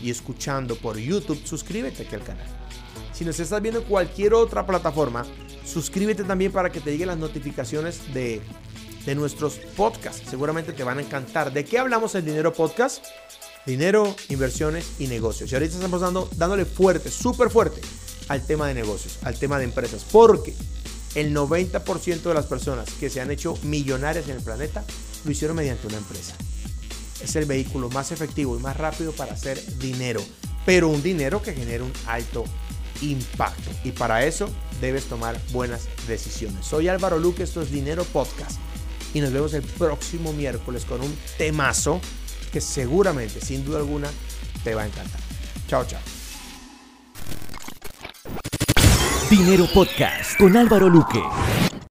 y 0.00 0.10
escuchando 0.10 0.76
por 0.76 0.98
YouTube, 0.98 1.40
suscríbete 1.44 2.02
aquí 2.02 2.14
al 2.16 2.24
canal. 2.24 2.46
Si 3.12 3.24
nos 3.24 3.38
estás 3.38 3.62
viendo 3.62 3.80
en 3.80 3.86
cualquier 3.86 4.34
otra 4.34 4.66
plataforma, 4.66 5.24
suscríbete 5.64 6.24
también 6.24 6.50
para 6.50 6.70
que 6.70 6.80
te 6.80 6.90
lleguen 6.90 7.08
las 7.08 7.18
notificaciones 7.18 8.12
de, 8.12 8.40
de 9.06 9.14
nuestros 9.14 9.58
podcasts. 9.76 10.28
Seguramente 10.28 10.72
te 10.72 10.82
van 10.82 10.98
a 10.98 11.02
encantar. 11.02 11.52
¿De 11.52 11.64
qué 11.64 11.78
hablamos 11.78 12.16
en 12.16 12.24
Dinero 12.24 12.52
Podcast? 12.52 13.06
Dinero, 13.66 14.14
inversiones 14.28 14.86
y 14.98 15.06
negocios. 15.06 15.50
Y 15.50 15.54
ahorita 15.54 15.76
estamos 15.76 16.00
dando, 16.00 16.28
dándole 16.36 16.64
fuerte, 16.64 17.10
súper 17.10 17.50
fuerte 17.50 17.80
al 18.28 18.44
tema 18.44 18.66
de 18.66 18.74
negocios, 18.74 19.18
al 19.22 19.38
tema 19.38 19.58
de 19.58 19.64
empresas. 19.64 20.04
Porque 20.10 20.54
el 21.14 21.34
90% 21.34 22.22
de 22.22 22.34
las 22.34 22.46
personas 22.46 22.88
que 22.98 23.10
se 23.10 23.20
han 23.20 23.30
hecho 23.30 23.54
millonarias 23.62 24.28
en 24.28 24.36
el 24.36 24.42
planeta 24.42 24.84
lo 25.24 25.30
hicieron 25.30 25.56
mediante 25.56 25.86
una 25.86 25.98
empresa. 25.98 26.34
Es 27.22 27.36
el 27.36 27.44
vehículo 27.44 27.88
más 27.90 28.10
efectivo 28.10 28.56
y 28.56 28.60
más 28.60 28.76
rápido 28.76 29.12
para 29.12 29.34
hacer 29.34 29.62
dinero, 29.78 30.20
pero 30.66 30.88
un 30.88 31.02
dinero 31.02 31.40
que 31.40 31.54
genere 31.54 31.84
un 31.84 31.92
alto 32.06 32.44
impacto. 33.00 33.70
Y 33.84 33.92
para 33.92 34.24
eso 34.26 34.48
debes 34.80 35.04
tomar 35.04 35.40
buenas 35.52 35.88
decisiones. 36.08 36.66
Soy 36.66 36.88
Álvaro 36.88 37.18
Luque, 37.18 37.44
esto 37.44 37.62
es 37.62 37.70
Dinero 37.70 38.04
Podcast. 38.04 38.58
Y 39.14 39.20
nos 39.20 39.32
vemos 39.32 39.54
el 39.54 39.62
próximo 39.62 40.32
miércoles 40.32 40.84
con 40.84 41.00
un 41.00 41.14
temazo 41.36 42.00
que 42.52 42.60
seguramente, 42.60 43.40
sin 43.40 43.64
duda 43.64 43.78
alguna, 43.78 44.08
te 44.62 44.74
va 44.74 44.82
a 44.82 44.86
encantar. 44.86 45.20
Chao, 45.66 45.84
chao. 45.86 46.00
Dinero 49.30 49.66
Podcast 49.72 50.38
con 50.38 50.56
Álvaro 50.56 50.90
Luque. 50.90 51.22